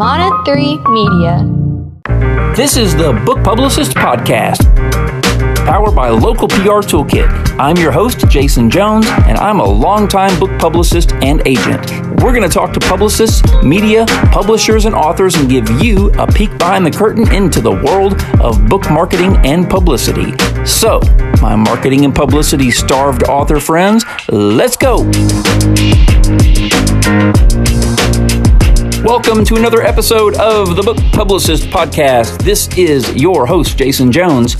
Mana 0.00 0.30
3 0.46 0.78
Media. 0.88 1.46
This 2.56 2.78
is 2.78 2.96
the 2.96 3.12
Book 3.26 3.44
Publicist 3.44 3.92
Podcast, 3.92 4.64
powered 5.66 5.94
by 5.94 6.08
Local 6.08 6.48
PR 6.48 6.80
Toolkit. 6.80 7.28
I'm 7.58 7.76
your 7.76 7.92
host, 7.92 8.26
Jason 8.30 8.70
Jones, 8.70 9.04
and 9.28 9.36
I'm 9.36 9.60
a 9.60 9.64
longtime 9.64 10.40
book 10.40 10.58
publicist 10.58 11.12
and 11.16 11.46
agent. 11.46 11.90
We're 12.22 12.32
going 12.32 12.48
to 12.48 12.48
talk 12.48 12.72
to 12.72 12.80
publicists, 12.80 13.42
media, 13.62 14.06
publishers, 14.32 14.86
and 14.86 14.94
authors 14.94 15.34
and 15.34 15.50
give 15.50 15.68
you 15.82 16.10
a 16.14 16.26
peek 16.26 16.56
behind 16.56 16.86
the 16.86 16.90
curtain 16.90 17.30
into 17.34 17.60
the 17.60 17.70
world 17.70 18.14
of 18.40 18.70
book 18.70 18.90
marketing 18.90 19.36
and 19.44 19.68
publicity. 19.68 20.32
So, 20.64 21.00
my 21.42 21.54
marketing 21.56 22.06
and 22.06 22.14
publicity 22.14 22.70
starved 22.70 23.24
author 23.24 23.60
friends, 23.60 24.06
let's 24.30 24.78
go! 24.78 25.04
Welcome 29.04 29.46
to 29.46 29.56
another 29.56 29.80
episode 29.80 30.36
of 30.36 30.76
the 30.76 30.82
Book 30.82 30.98
Publicist 31.12 31.64
Podcast. 31.68 32.42
This 32.42 32.68
is 32.76 33.14
your 33.14 33.46
host, 33.46 33.78
Jason 33.78 34.12
Jones. 34.12 34.56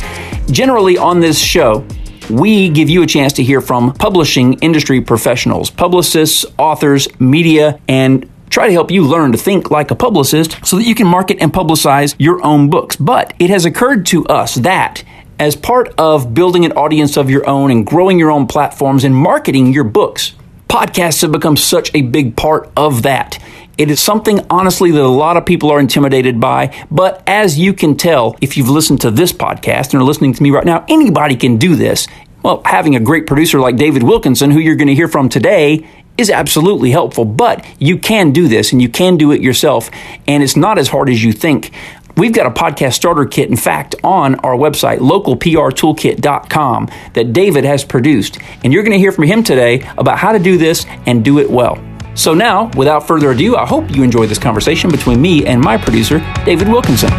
Generally, 0.51 0.97
on 0.97 1.21
this 1.21 1.39
show, 1.39 1.87
we 2.31 2.71
give 2.71 2.89
you 2.89 3.03
a 3.03 3.07
chance 3.07 3.35
to 3.35 3.43
hear 3.43 3.61
from 3.61 3.93
publishing 3.93 4.55
industry 4.61 5.03
professionals, 5.03 5.69
publicists, 5.69 6.47
authors, 6.59 7.07
media, 7.21 7.79
and 7.87 8.31
try 8.49 8.67
to 8.67 8.73
help 8.73 8.91
you 8.91 9.05
learn 9.05 9.33
to 9.33 9.39
think 9.39 9.71
like 9.71 9.91
a 9.91 9.95
publicist 9.95 10.57
so 10.65 10.79
that 10.79 10.85
you 10.85 10.95
can 10.95 11.07
market 11.07 11.37
and 11.43 11.53
publicize 11.53 12.15
your 12.19 12.43
own 12.43 12.71
books. 12.71 12.97
But 12.97 13.35
it 13.39 13.51
has 13.51 13.67
occurred 13.67 14.07
to 14.07 14.25
us 14.25 14.55
that 14.55 15.05
as 15.39 15.55
part 15.55 15.93
of 15.99 16.33
building 16.33 16.65
an 16.65 16.73
audience 16.73 17.19
of 17.19 17.29
your 17.29 17.47
own 17.47 17.71
and 17.71 17.87
growing 17.87 18.19
your 18.19 18.31
own 18.31 18.47
platforms 18.47 19.05
and 19.05 19.15
marketing 19.15 19.75
your 19.75 19.85
books, 19.85 20.33
podcasts 20.67 21.21
have 21.21 21.33
become 21.33 21.59
such 21.59 21.95
a 21.95 22.01
big 22.01 22.37
part 22.37 22.73
of 22.75 23.03
that. 23.03 23.39
It 23.81 23.91
is 23.91 23.99
something, 23.99 24.41
honestly, 24.51 24.91
that 24.91 25.01
a 25.03 25.09
lot 25.09 25.39
of 25.39 25.47
people 25.47 25.71
are 25.71 25.81
intimidated 25.81 26.39
by. 26.39 26.77
But 26.91 27.23
as 27.27 27.59
you 27.59 27.73
can 27.73 27.97
tell, 27.97 28.37
if 28.43 28.59
you've 28.59 28.69
listened 28.69 29.01
to 29.01 29.11
this 29.11 29.33
podcast 29.33 29.95
and 29.95 30.03
are 30.03 30.05
listening 30.05 30.35
to 30.35 30.43
me 30.43 30.51
right 30.51 30.67
now, 30.67 30.85
anybody 30.87 31.35
can 31.35 31.57
do 31.57 31.75
this. 31.75 32.07
Well, 32.43 32.61
having 32.67 32.95
a 32.95 33.01
great 33.01 33.27
producer 33.27 33.59
like 33.59 33.77
David 33.77 34.03
Wilkinson, 34.03 34.51
who 34.51 34.59
you're 34.59 34.77
going 34.77 34.89
to 34.89 34.95
hear 34.95 35.09
from 35.09 35.31
today, 35.31 35.89
is 36.19 36.29
absolutely 36.29 36.91
helpful. 36.91 37.25
But 37.25 37.65
you 37.79 37.97
can 37.97 38.33
do 38.33 38.49
this 38.49 38.73
and 38.73 38.83
you 38.83 38.91
can 38.91 39.17
do 39.17 39.33
it 39.33 39.41
yourself. 39.41 39.89
And 40.29 40.43
it's 40.43 40.57
not 40.57 40.79
as 40.79 40.89
hard 40.89 41.09
as 41.09 41.25
you 41.25 41.33
think. 41.33 41.73
We've 42.19 42.35
got 42.35 42.45
a 42.45 42.51
podcast 42.51 42.93
starter 42.93 43.25
kit, 43.25 43.49
in 43.49 43.57
fact, 43.57 43.95
on 44.05 44.35
our 44.41 44.57
website, 44.57 44.99
localprtoolkit.com, 44.99 46.89
that 47.15 47.33
David 47.33 47.65
has 47.65 47.83
produced. 47.83 48.41
And 48.63 48.75
you're 48.75 48.83
going 48.83 48.93
to 48.93 48.99
hear 48.99 49.13
from 49.13 49.25
him 49.25 49.43
today 49.43 49.91
about 49.97 50.19
how 50.19 50.33
to 50.33 50.39
do 50.39 50.59
this 50.59 50.85
and 51.07 51.25
do 51.25 51.39
it 51.39 51.51
well. 51.51 51.83
So 52.15 52.35
now, 52.35 52.71
without 52.77 53.07
further 53.07 53.31
ado, 53.31 53.57
I 53.57 53.65
hope 53.67 53.95
you 53.95 54.03
enjoy 54.03 54.27
this 54.27 54.39
conversation 54.39 54.91
between 54.91 55.21
me 55.23 55.47
and 55.47 55.61
my 55.61 55.79
producer, 55.79 56.19
David 56.45 56.69
Wilkinson. 56.69 57.11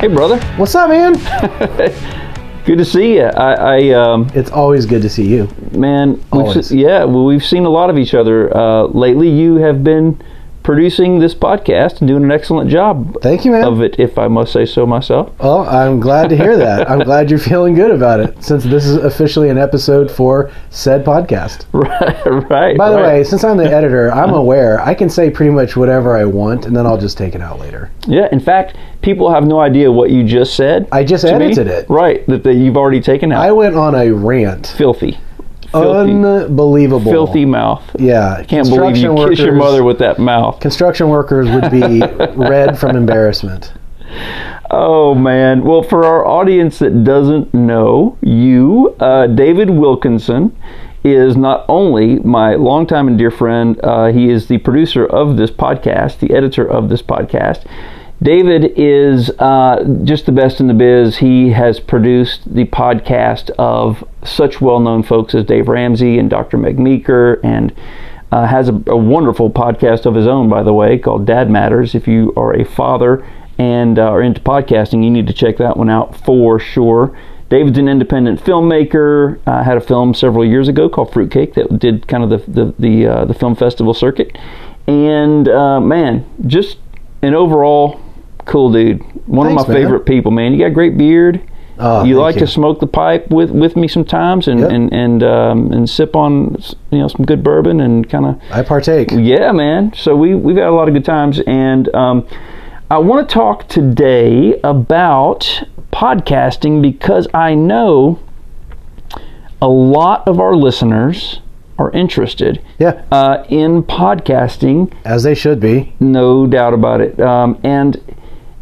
Hey, 0.00 0.06
brother. 0.06 0.38
What's 0.56 0.76
up, 0.76 0.90
man? 0.90 1.14
Good 2.64 2.78
to 2.78 2.84
see 2.84 3.14
you. 3.16 3.24
I, 3.24 3.54
I 3.78 3.88
um, 3.90 4.30
It's 4.32 4.50
always 4.52 4.86
good 4.86 5.02
to 5.02 5.08
see 5.08 5.26
you. 5.26 5.48
man, 5.72 6.12
we've 6.12 6.32
Always. 6.32 6.68
se- 6.68 6.76
yeah, 6.76 7.02
well, 7.02 7.24
we've 7.24 7.44
seen 7.44 7.64
a 7.64 7.68
lot 7.70 7.90
of 7.90 7.98
each 7.98 8.14
other 8.14 8.54
uh, 8.56 8.84
lately. 8.84 9.28
You 9.28 9.56
have 9.56 9.82
been 9.82 10.22
producing 10.68 11.18
this 11.18 11.34
podcast 11.34 12.00
and 12.00 12.08
doing 12.08 12.22
an 12.22 12.30
excellent 12.30 12.68
job 12.68 13.16
Thank 13.22 13.46
you, 13.46 13.52
man. 13.52 13.64
of 13.64 13.80
it, 13.80 13.98
if 13.98 14.18
I 14.18 14.28
must 14.28 14.52
say 14.52 14.66
so 14.66 14.84
myself. 14.84 15.32
Well, 15.38 15.66
I'm 15.66 15.98
glad 15.98 16.28
to 16.28 16.36
hear 16.36 16.58
that. 16.58 16.90
I'm 16.90 16.98
glad 16.98 17.30
you're 17.30 17.38
feeling 17.38 17.72
good 17.72 17.90
about 17.90 18.20
it 18.20 18.44
since 18.44 18.64
this 18.64 18.84
is 18.84 18.96
officially 18.96 19.48
an 19.48 19.56
episode 19.56 20.10
for 20.10 20.52
said 20.68 21.06
podcast. 21.06 21.64
right, 21.72 22.50
right. 22.50 22.76
By 22.76 22.90
the 22.90 22.96
right. 22.96 23.06
way, 23.06 23.24
since 23.24 23.44
I'm 23.44 23.56
the 23.56 23.64
editor, 23.64 24.12
I'm 24.12 24.34
aware 24.34 24.78
I 24.82 24.92
can 24.92 25.08
say 25.08 25.30
pretty 25.30 25.52
much 25.52 25.74
whatever 25.74 26.18
I 26.18 26.26
want 26.26 26.66
and 26.66 26.76
then 26.76 26.84
I'll 26.84 27.00
just 27.00 27.16
take 27.16 27.34
it 27.34 27.40
out 27.40 27.58
later. 27.58 27.90
Yeah, 28.06 28.28
in 28.30 28.38
fact, 28.38 28.76
people 29.00 29.32
have 29.32 29.46
no 29.46 29.60
idea 29.60 29.90
what 29.90 30.10
you 30.10 30.22
just 30.22 30.54
said. 30.54 30.86
I 30.92 31.02
just 31.02 31.24
to 31.24 31.38
me. 31.38 31.46
edited 31.46 31.68
it. 31.68 31.88
Right, 31.88 32.26
that, 32.26 32.42
that 32.42 32.56
you've 32.56 32.76
already 32.76 33.00
taken 33.00 33.32
out. 33.32 33.42
I 33.42 33.52
went 33.52 33.74
on 33.74 33.94
a 33.94 34.10
rant. 34.10 34.66
filthy. 34.66 35.16
Filthy. 35.72 36.10
Unbelievable. 36.12 37.10
filthy 37.10 37.44
mouth. 37.44 37.82
Yeah. 37.98 38.42
Can't 38.44 38.68
believe 38.68 38.96
you 38.96 39.08
construction 39.08 39.28
kiss 39.28 39.38
your 39.40 39.54
mother 39.54 39.84
with 39.84 39.98
that 39.98 40.18
mouth. 40.18 40.60
Construction 40.60 41.08
workers 41.08 41.48
would 41.50 41.70
be 41.70 42.00
red 42.36 42.78
from 42.78 42.96
embarrassment. 42.96 43.72
Oh 44.70 45.14
man. 45.14 45.62
Well, 45.64 45.82
for 45.82 46.04
our 46.04 46.26
audience 46.26 46.78
that 46.78 47.04
doesn't 47.04 47.52
know 47.52 48.16
you, 48.22 48.94
uh, 49.00 49.26
David 49.26 49.70
Wilkinson 49.70 50.56
is 51.04 51.36
not 51.36 51.64
only 51.68 52.18
my 52.20 52.54
longtime 52.54 53.08
and 53.08 53.18
dear 53.18 53.30
friend, 53.30 53.78
uh, 53.82 54.06
he 54.06 54.30
is 54.30 54.48
the 54.48 54.58
producer 54.58 55.06
of 55.06 55.36
this 55.36 55.50
podcast, 55.50 56.18
the 56.18 56.34
editor 56.34 56.66
of 56.68 56.88
this 56.88 57.02
podcast. 57.02 57.64
David 58.20 58.72
is 58.76 59.30
uh, 59.38 59.84
just 60.02 60.26
the 60.26 60.32
best 60.32 60.60
in 60.60 60.66
the 60.66 60.74
biz. 60.74 61.18
He 61.18 61.50
has 61.50 61.78
produced 61.78 62.52
the 62.52 62.64
podcast 62.64 63.50
of 63.58 64.02
such 64.24 64.60
well 64.60 64.80
known 64.80 65.04
folks 65.04 65.34
as 65.36 65.44
Dave 65.44 65.68
Ramsey 65.68 66.18
and 66.18 66.28
Dr. 66.28 66.58
Meg 66.58 66.80
Meeker 66.80 67.40
and 67.44 67.72
uh, 68.32 68.46
has 68.46 68.68
a, 68.68 68.82
a 68.88 68.96
wonderful 68.96 69.50
podcast 69.50 70.04
of 70.04 70.16
his 70.16 70.26
own, 70.26 70.48
by 70.48 70.64
the 70.64 70.72
way, 70.72 70.98
called 70.98 71.26
Dad 71.26 71.48
Matters. 71.48 71.94
If 71.94 72.08
you 72.08 72.32
are 72.36 72.54
a 72.54 72.64
father 72.64 73.24
and 73.56 73.98
uh, 74.00 74.10
are 74.10 74.22
into 74.22 74.40
podcasting, 74.40 75.04
you 75.04 75.10
need 75.10 75.28
to 75.28 75.32
check 75.32 75.56
that 75.58 75.76
one 75.76 75.88
out 75.88 76.16
for 76.16 76.58
sure. 76.58 77.16
David's 77.48 77.78
an 77.78 77.88
independent 77.88 78.40
filmmaker. 78.40 79.38
Uh, 79.46 79.62
had 79.62 79.76
a 79.76 79.80
film 79.80 80.12
several 80.12 80.44
years 80.44 80.66
ago 80.66 80.88
called 80.88 81.12
Fruitcake 81.12 81.54
that 81.54 81.78
did 81.78 82.08
kind 82.08 82.24
of 82.24 82.30
the 82.30 82.50
the 82.50 82.74
the, 82.78 83.06
uh, 83.06 83.24
the 83.24 83.32
film 83.32 83.54
festival 83.54 83.94
circuit, 83.94 84.36
and 84.86 85.48
uh, 85.48 85.80
man, 85.80 86.26
just 86.46 86.78
an 87.22 87.34
overall 87.34 88.00
cool 88.48 88.72
dude. 88.72 89.00
One 89.28 89.48
Thanks, 89.48 89.62
of 89.62 89.68
my 89.68 89.74
man. 89.74 89.82
favorite 89.84 90.06
people, 90.06 90.30
man. 90.32 90.52
You 90.52 90.58
got 90.58 90.66
a 90.66 90.70
great 90.70 90.96
beard. 90.98 91.40
Oh, 91.80 92.02
you 92.02 92.18
like 92.18 92.34
you. 92.34 92.40
to 92.40 92.46
smoke 92.48 92.80
the 92.80 92.88
pipe 92.88 93.30
with, 93.30 93.50
with 93.52 93.76
me 93.76 93.86
sometimes 93.86 94.48
and 94.48 94.58
Yep. 94.60 94.70
and 94.72 94.92
and, 94.92 95.22
um, 95.22 95.70
and 95.72 95.88
sip 95.88 96.16
on 96.16 96.56
you 96.90 96.98
know 96.98 97.06
some 97.06 97.24
good 97.24 97.44
bourbon 97.44 97.80
and 97.80 98.08
kind 98.10 98.26
of 98.26 98.40
I 98.50 98.62
partake. 98.62 99.10
yeah, 99.12 99.52
man. 99.52 99.92
So 99.94 100.16
we 100.16 100.34
we've 100.34 100.56
had 100.56 100.66
a 100.66 100.72
lot 100.72 100.88
of 100.88 100.94
good 100.94 101.04
times, 101.04 101.38
and 101.46 101.94
um, 101.94 102.26
I 102.90 102.98
want 102.98 103.28
to 103.28 103.32
talk 103.32 103.68
today 103.68 104.58
about 104.64 105.62
podcasting 105.92 106.82
because 106.82 107.28
I 107.32 107.54
know 107.54 108.18
a 109.62 109.68
lot 109.68 110.26
of 110.26 110.40
our 110.40 110.54
listeners 110.56 111.40
are 111.78 111.90
interested 111.92 112.60
Yeah. 112.78 113.02
uh, 113.12 113.44
in 113.48 113.84
podcasting. 113.84 114.92
As 115.04 115.22
they 115.22 115.34
should 115.34 115.60
be. 115.60 115.94
No 116.00 116.44
doubt 116.46 116.74
about 116.74 117.00
it. 117.00 117.20
Um, 117.20 117.56
and 117.62 118.00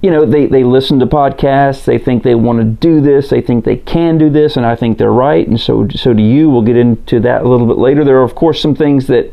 you 0.02 0.10
know, 0.10 0.26
they, 0.26 0.46
they 0.46 0.62
listen 0.62 0.98
to 1.00 1.06
podcasts. 1.06 1.84
They 1.84 1.98
think 1.98 2.22
they 2.22 2.34
want 2.34 2.58
to 2.58 2.64
do 2.64 3.00
this. 3.00 3.30
They 3.30 3.40
think 3.40 3.64
they 3.64 3.76
can 3.76 4.18
do 4.18 4.30
this, 4.30 4.56
and 4.56 4.66
I 4.66 4.76
think 4.76 4.98
they're 4.98 5.10
right. 5.10 5.46
And 5.46 5.60
so, 5.60 5.88
so 5.88 6.12
do 6.12 6.22
you. 6.22 6.50
We'll 6.50 6.62
get 6.62 6.76
into 6.76 7.20
that 7.20 7.42
a 7.42 7.48
little 7.48 7.66
bit 7.66 7.78
later. 7.78 8.04
There 8.04 8.18
are, 8.18 8.22
of 8.22 8.34
course, 8.34 8.60
some 8.60 8.74
things 8.74 9.06
that 9.06 9.32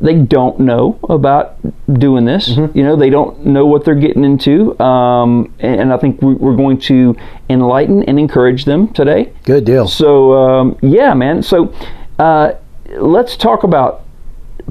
they 0.00 0.16
don't 0.16 0.58
know 0.58 0.98
about 1.08 1.56
doing 1.92 2.24
this. 2.24 2.48
You 2.48 2.82
know, 2.82 2.96
they 2.96 3.08
don't 3.08 3.46
know 3.46 3.66
what 3.66 3.84
they're 3.84 3.94
getting 3.94 4.24
into. 4.24 4.78
Um, 4.80 5.54
and, 5.60 5.82
and 5.82 5.92
I 5.92 5.96
think 5.96 6.20
we, 6.20 6.34
we're 6.34 6.56
going 6.56 6.78
to 6.80 7.16
enlighten 7.48 8.02
and 8.02 8.18
encourage 8.18 8.64
them 8.64 8.92
today. 8.92 9.32
Good 9.44 9.64
deal. 9.64 9.86
So 9.86 10.32
um, 10.32 10.78
yeah, 10.82 11.14
man. 11.14 11.42
So 11.42 11.72
uh, 12.18 12.54
let's 12.88 13.36
talk 13.36 13.62
about 13.62 14.04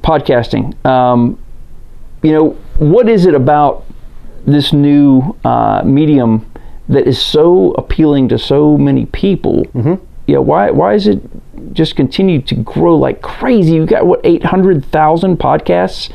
podcasting. 0.01 0.85
Um, 0.85 1.39
you 2.21 2.33
know, 2.33 2.49
what 2.77 3.07
is 3.07 3.25
it 3.25 3.33
about 3.33 3.85
this 4.45 4.73
new 4.73 5.35
uh, 5.43 5.81
medium 5.83 6.51
that 6.89 7.07
is 7.07 7.21
so 7.21 7.71
appealing 7.73 8.29
to 8.29 8.37
so 8.37 8.77
many 8.77 9.05
people? 9.07 9.63
Mm-hmm. 9.73 10.03
Yeah. 10.27 10.39
Why? 10.39 10.71
Why 10.71 10.93
is 10.93 11.07
it 11.07 11.21
just 11.73 11.95
continue 11.95 12.41
to 12.43 12.55
grow 12.55 12.97
like 12.97 13.21
crazy? 13.21 13.73
You 13.73 13.85
got 13.85 14.05
what 14.05 14.21
eight 14.23 14.43
hundred 14.43 14.85
thousand 14.85 15.37
podcasts 15.37 16.11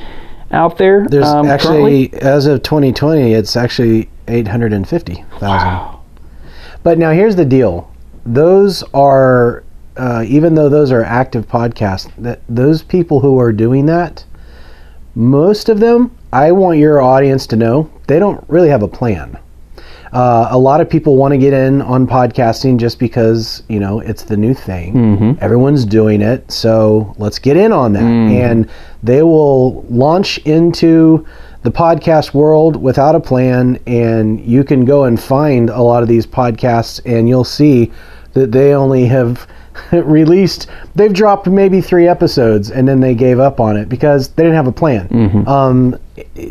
out 0.50 0.78
there. 0.78 1.06
There's 1.08 1.26
um, 1.26 1.46
actually, 1.46 2.08
currently? 2.08 2.28
as 2.28 2.46
of 2.46 2.62
2020, 2.62 3.32
it's 3.32 3.56
actually 3.56 4.08
850,000. 4.29 5.40
Wow. 5.40 6.02
But 6.82 6.99
now 6.99 7.11
here's 7.11 7.37
the 7.37 7.44
deal: 7.44 7.93
those 8.25 8.82
are, 8.94 9.64
uh, 9.96 10.25
even 10.26 10.55
though 10.55 10.69
those 10.69 10.93
are 10.93 11.02
active 11.02 11.46
podcasts, 11.49 12.12
that 12.17 12.40
those 12.49 12.82
people 12.82 13.20
who 13.20 13.38
are 13.40 13.52
doing 13.52 13.87
that, 13.87 14.25
most 15.14 15.69
of 15.69 15.81
them, 15.81 16.16
I 16.32 16.52
want 16.52 16.78
your 16.78 17.00
audience 17.00 17.46
to 17.49 17.56
know, 17.56 17.90
they 18.06 18.19
don't 18.19 18.44
really 18.49 18.69
have 18.69 18.82
a 18.82 18.88
plan. 18.88 19.38
Uh, 20.12 20.49
a 20.50 20.58
lot 20.58 20.81
of 20.81 20.88
people 20.88 21.17
want 21.17 21.32
to 21.32 21.38
get 21.38 21.52
in 21.52 21.82
on 21.82 22.06
podcasting 22.06 22.78
just 22.78 22.99
because 22.99 23.62
you 23.69 23.78
know 23.81 24.00
it's 24.00 24.23
the 24.23 24.37
new 24.37 24.55
thing. 24.55 24.94
Everyone's 25.40 25.84
doing 25.84 26.23
it, 26.23 26.50
so 26.50 27.14
let's 27.19 27.38
get 27.38 27.56
in 27.56 27.73
on 27.73 27.93
that. 27.94 28.02
And 28.02 28.70
they 29.02 29.23
will 29.23 29.82
launch 29.90 30.38
into 30.38 31.26
the 31.64 31.70
podcast 31.70 32.32
world 32.34 32.76
without 32.76 33.14
a 33.14 33.20
plan, 33.20 33.79
and 33.87 34.40
you 34.40 34.62
can 34.64 34.84
go 34.84 35.05
and 35.05 35.20
find 35.20 35.69
a 35.70 35.82
lot 35.82 36.02
of 36.02 36.08
these 36.08 36.26
podcasts, 36.26 37.00
and 37.05 37.29
you'll 37.29 37.44
see 37.44 37.93
that 38.34 38.52
they 38.52 38.72
only 38.72 39.06
have 39.06 39.46
released 39.93 40.69
they've 40.94 41.12
dropped 41.12 41.46
maybe 41.46 41.81
three 41.81 42.08
episodes 42.08 42.70
and 42.70 42.87
then 42.87 43.00
they 43.00 43.14
gave 43.14 43.38
up 43.38 43.61
on 43.61 43.76
it 43.76 43.88
because 43.88 44.28
they 44.28 44.43
didn't 44.43 44.56
have 44.56 44.67
a 44.67 44.73
plan. 44.73 45.08
Um, 45.46 45.99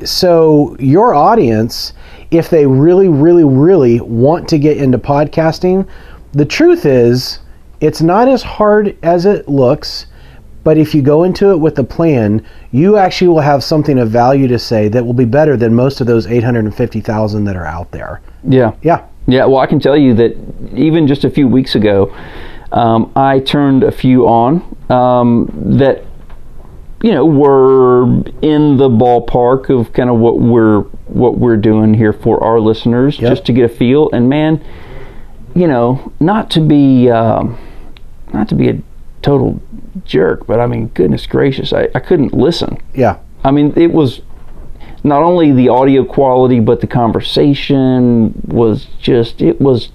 so 0.04 0.76
your 0.80 1.14
audience 1.14 1.94
if 2.32 2.50
they 2.50 2.66
really 2.66 3.08
really 3.08 3.44
really 3.44 4.02
want 4.02 4.48
to 4.50 4.58
get 4.58 4.78
into 4.78 4.98
podcasting 4.98 5.88
the 6.34 6.46
truth 6.46 6.86
is 6.86 7.40
it's 7.82 8.02
not 8.02 8.28
as 8.28 8.42
hard 8.42 8.98
as 9.04 9.26
it 9.26 9.48
looks 9.48 10.08
but 10.64 10.78
if 10.78 10.96
you 10.96 11.02
go 11.02 11.24
into 11.24 11.52
it 11.52 11.58
with 11.58 11.78
a 11.78 11.84
plan 11.84 12.44
you 12.76 12.98
actually 12.98 13.30
will 13.30 13.40
have 13.40 13.64
something 13.64 14.00
of 14.00 14.10
value 14.10 14.50
to 14.50 14.60
say 14.60 14.90
that 14.90 15.06
will 15.06 15.14
be 15.14 15.24
better 15.24 15.56
than 15.56 15.74
most 15.74 16.02
of 16.02 16.08
those 16.08 16.28
850000 16.28 17.46
that 17.46 17.56
are 17.56 17.66
out 17.66 17.90
there. 17.92 18.22
Yeah. 18.44 18.74
yeah. 18.82 19.08
Yeah, 19.28 19.46
well, 19.46 19.60
I 19.60 19.66
can 19.66 19.80
tell 19.80 19.98
you 19.98 20.14
that 20.16 20.38
even 20.76 21.08
just 21.08 21.24
a 21.24 21.30
few 21.30 21.48
weeks 21.48 21.76
ago, 21.76 22.14
um, 22.76 23.12
I 23.16 23.40
turned 23.40 23.84
a 23.84 23.92
few 23.92 24.28
on 24.28 24.62
um, 24.92 25.50
that 25.80 26.04
you 27.02 27.12
know 27.14 27.26
were 27.26 28.04
in 28.42 28.78
the 28.78 28.90
ballpark 28.90 29.70
of 29.70 29.92
kind 29.94 30.10
of 30.10 30.18
what 30.18 30.40
we're 30.40 30.82
what 31.08 31.38
we're 31.38 31.58
doing 31.58 31.94
here 31.94 32.14
for 32.14 32.44
our 32.44 32.60
listeners, 32.60 33.20
Yep. 33.20 33.32
just 33.32 33.46
to 33.46 33.54
get 33.54 33.64
a 33.72 33.74
feel. 33.74 34.10
And 34.12 34.28
man, 34.30 34.64
you 35.56 35.68
know, 35.68 36.12
not 36.20 36.50
to 36.52 36.60
be 36.62 37.10
um, 37.10 37.58
not 38.34 38.48
to 38.50 38.56
be 38.56 38.70
a 38.70 38.82
total 39.22 39.62
jerk, 40.04 40.46
but 40.46 40.60
I 40.60 40.68
mean, 40.68 40.88
goodness 40.90 41.26
gracious, 41.26 41.72
I, 41.74 41.88
I 41.96 42.00
couldn't 42.00 42.34
listen. 42.34 42.78
yeah 42.94 43.18
I 43.44 43.52
mean, 43.52 43.74
it 43.78 43.92
was 43.92 44.22
not 45.04 45.22
only 45.24 45.52
the 45.52 45.70
audio 45.70 46.04
quality, 46.04 46.60
but 46.60 46.82
the 46.82 46.88
conversation 46.88 48.34
was 48.48 48.88
just 49.00 49.42
it 49.42 49.62
was 49.62 49.90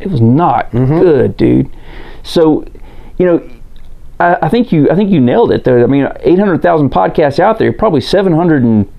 it 0.00 0.08
was 0.10 0.20
not 0.20 0.70
good, 0.72 1.36
dude. 1.36 1.70
So, 2.28 2.64
you 3.18 3.26
know, 3.26 3.50
I, 4.20 4.36
I 4.42 4.48
think 4.48 4.70
you 4.70 4.90
I 4.90 4.94
think 4.94 5.10
you 5.10 5.20
nailed 5.20 5.50
it 5.50 5.64
there. 5.64 5.82
I 5.82 5.86
mean, 5.86 6.08
eight 6.20 6.38
hundred 6.38 6.62
thousand 6.62 6.90
podcasts 6.90 7.38
out 7.38 7.58
there, 7.58 7.72
probably 7.72 8.00
seven 8.00 8.32
hundred 8.32 8.62
and 8.62 8.90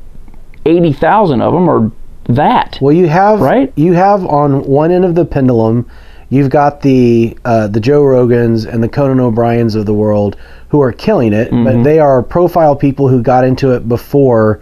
eighty 0.65 0.93
thousand 0.93 1.41
of 1.41 1.53
them 1.53 1.69
are 1.69 1.91
that. 2.25 2.77
Well, 2.81 2.93
you 2.93 3.07
have 3.07 3.39
Right? 3.39 3.71
You 3.75 3.93
have 3.93 4.25
on 4.25 4.63
one 4.63 4.91
end 4.91 5.05
of 5.05 5.15
the 5.15 5.25
pendulum, 5.25 5.89
you've 6.29 6.49
got 6.49 6.81
the 6.81 7.37
uh, 7.45 7.67
the 7.67 7.79
Joe 7.79 8.01
Rogans 8.01 8.65
and 8.65 8.83
the 8.83 8.89
Conan 8.89 9.19
O'Briens 9.19 9.75
of 9.75 9.85
the 9.85 9.93
world 9.93 10.35
who 10.69 10.81
are 10.81 10.91
killing 10.91 11.33
it, 11.33 11.51
but 11.51 11.83
they 11.83 11.99
are 11.99 12.21
profile 12.21 12.75
people 12.75 13.07
who 13.07 13.21
got 13.21 13.43
into 13.43 13.71
it 13.71 13.87
before. 13.87 14.61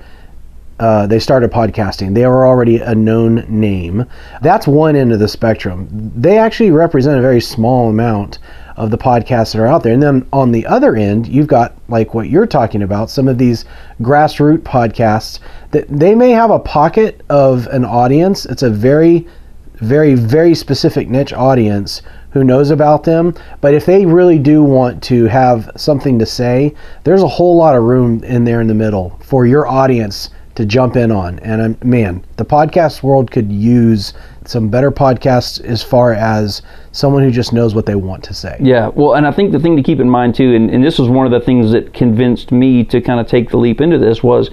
Uh, 0.79 1.07
they 1.07 1.19
started 1.19 1.51
podcasting. 1.51 2.13
They 2.13 2.27
were 2.27 2.45
already 2.45 2.77
a 2.77 2.93
known 2.93 3.45
name. 3.47 4.05
That's 4.41 4.67
one 4.67 4.95
end 4.95 5.11
of 5.11 5.19
the 5.19 5.27
spectrum. 5.27 5.87
They 6.15 6.37
actually 6.37 6.69
represent 6.69 7.17
a 7.17 7.21
very 7.21 7.41
small 7.41 7.89
amount 7.89 8.37
of 8.75 8.91
the 8.91 8.97
podcasts 8.97 9.53
that 9.53 9.59
are 9.59 9.65
out 9.65 9.81
there. 9.81 9.93
And 9.93 10.03
then 10.03 10.27
on 10.31 10.51
the 10.51 10.65
other 10.67 10.95
end, 10.95 11.27
you've 11.27 11.47
got 11.47 11.73
like 11.89 12.13
what 12.13 12.29
you're 12.29 12.45
talking 12.45 12.83
about, 12.83 13.09
some 13.09 13.27
of 13.27 13.39
these 13.39 13.65
grassroots 14.01 14.59
podcasts 14.59 15.39
that 15.71 15.87
they 15.89 16.13
may 16.13 16.29
have 16.29 16.51
a 16.51 16.59
pocket 16.59 17.21
of 17.29 17.65
an 17.67 17.83
audience. 17.83 18.45
It's 18.45 18.61
a 18.61 18.69
very, 18.69 19.27
very, 19.75 20.13
very 20.13 20.53
specific 20.53 21.09
niche 21.09 21.33
audience 21.33 22.03
who 22.31 22.43
knows 22.43 22.69
about 22.69 23.03
them. 23.03 23.33
But 23.61 23.73
if 23.73 23.87
they 23.87 24.05
really 24.05 24.37
do 24.37 24.63
want 24.63 25.01
to 25.05 25.25
have 25.25 25.71
something 25.75 26.19
to 26.19 26.25
say, 26.27 26.75
there's 27.03 27.23
a 27.23 27.27
whole 27.27 27.57
lot 27.57 27.75
of 27.75 27.83
room 27.83 28.23
in 28.23 28.43
there 28.43 28.61
in 28.61 28.67
the 28.67 28.75
middle 28.75 29.19
for 29.23 29.47
your 29.47 29.67
audience 29.67 30.29
to 30.57 30.65
jump 30.65 30.95
in 30.95 31.11
on. 31.11 31.37
And 31.39 31.61
um, 31.61 31.77
man, 31.83 32.25
the 32.37 32.43
podcast 32.45 33.03
world 33.03 33.29
could 33.29 33.51
use 33.51 34.13
some 34.45 34.69
better 34.69 34.89
podcasts 34.91 35.63
as 35.63 35.83
far 35.83 36.13
as 36.13 36.63
someone 36.91 37.21
who 37.21 37.29
just 37.29 37.53
knows 37.53 37.75
what 37.75 37.85
they 37.85 37.93
want 37.95 38.23
to 38.23 38.33
say. 38.33 38.57
Yeah, 38.59 38.87
well, 38.87 39.13
and 39.13 39.27
I 39.27 39.31
think 39.31 39.51
the 39.51 39.59
thing 39.59 39.75
to 39.77 39.83
keep 39.83 39.99
in 39.99 40.09
mind 40.09 40.33
too, 40.33 40.55
and, 40.55 40.69
and 40.71 40.83
this 40.83 40.97
was 40.97 41.09
one 41.09 41.25
of 41.27 41.31
the 41.31 41.39
things 41.41 41.71
that 41.73 41.93
convinced 41.93 42.51
me 42.51 42.83
to 42.85 42.99
kind 43.01 43.19
of 43.19 43.27
take 43.27 43.51
the 43.51 43.57
leap 43.57 43.81
into 43.81 43.99
this 43.99 44.23
was, 44.23 44.49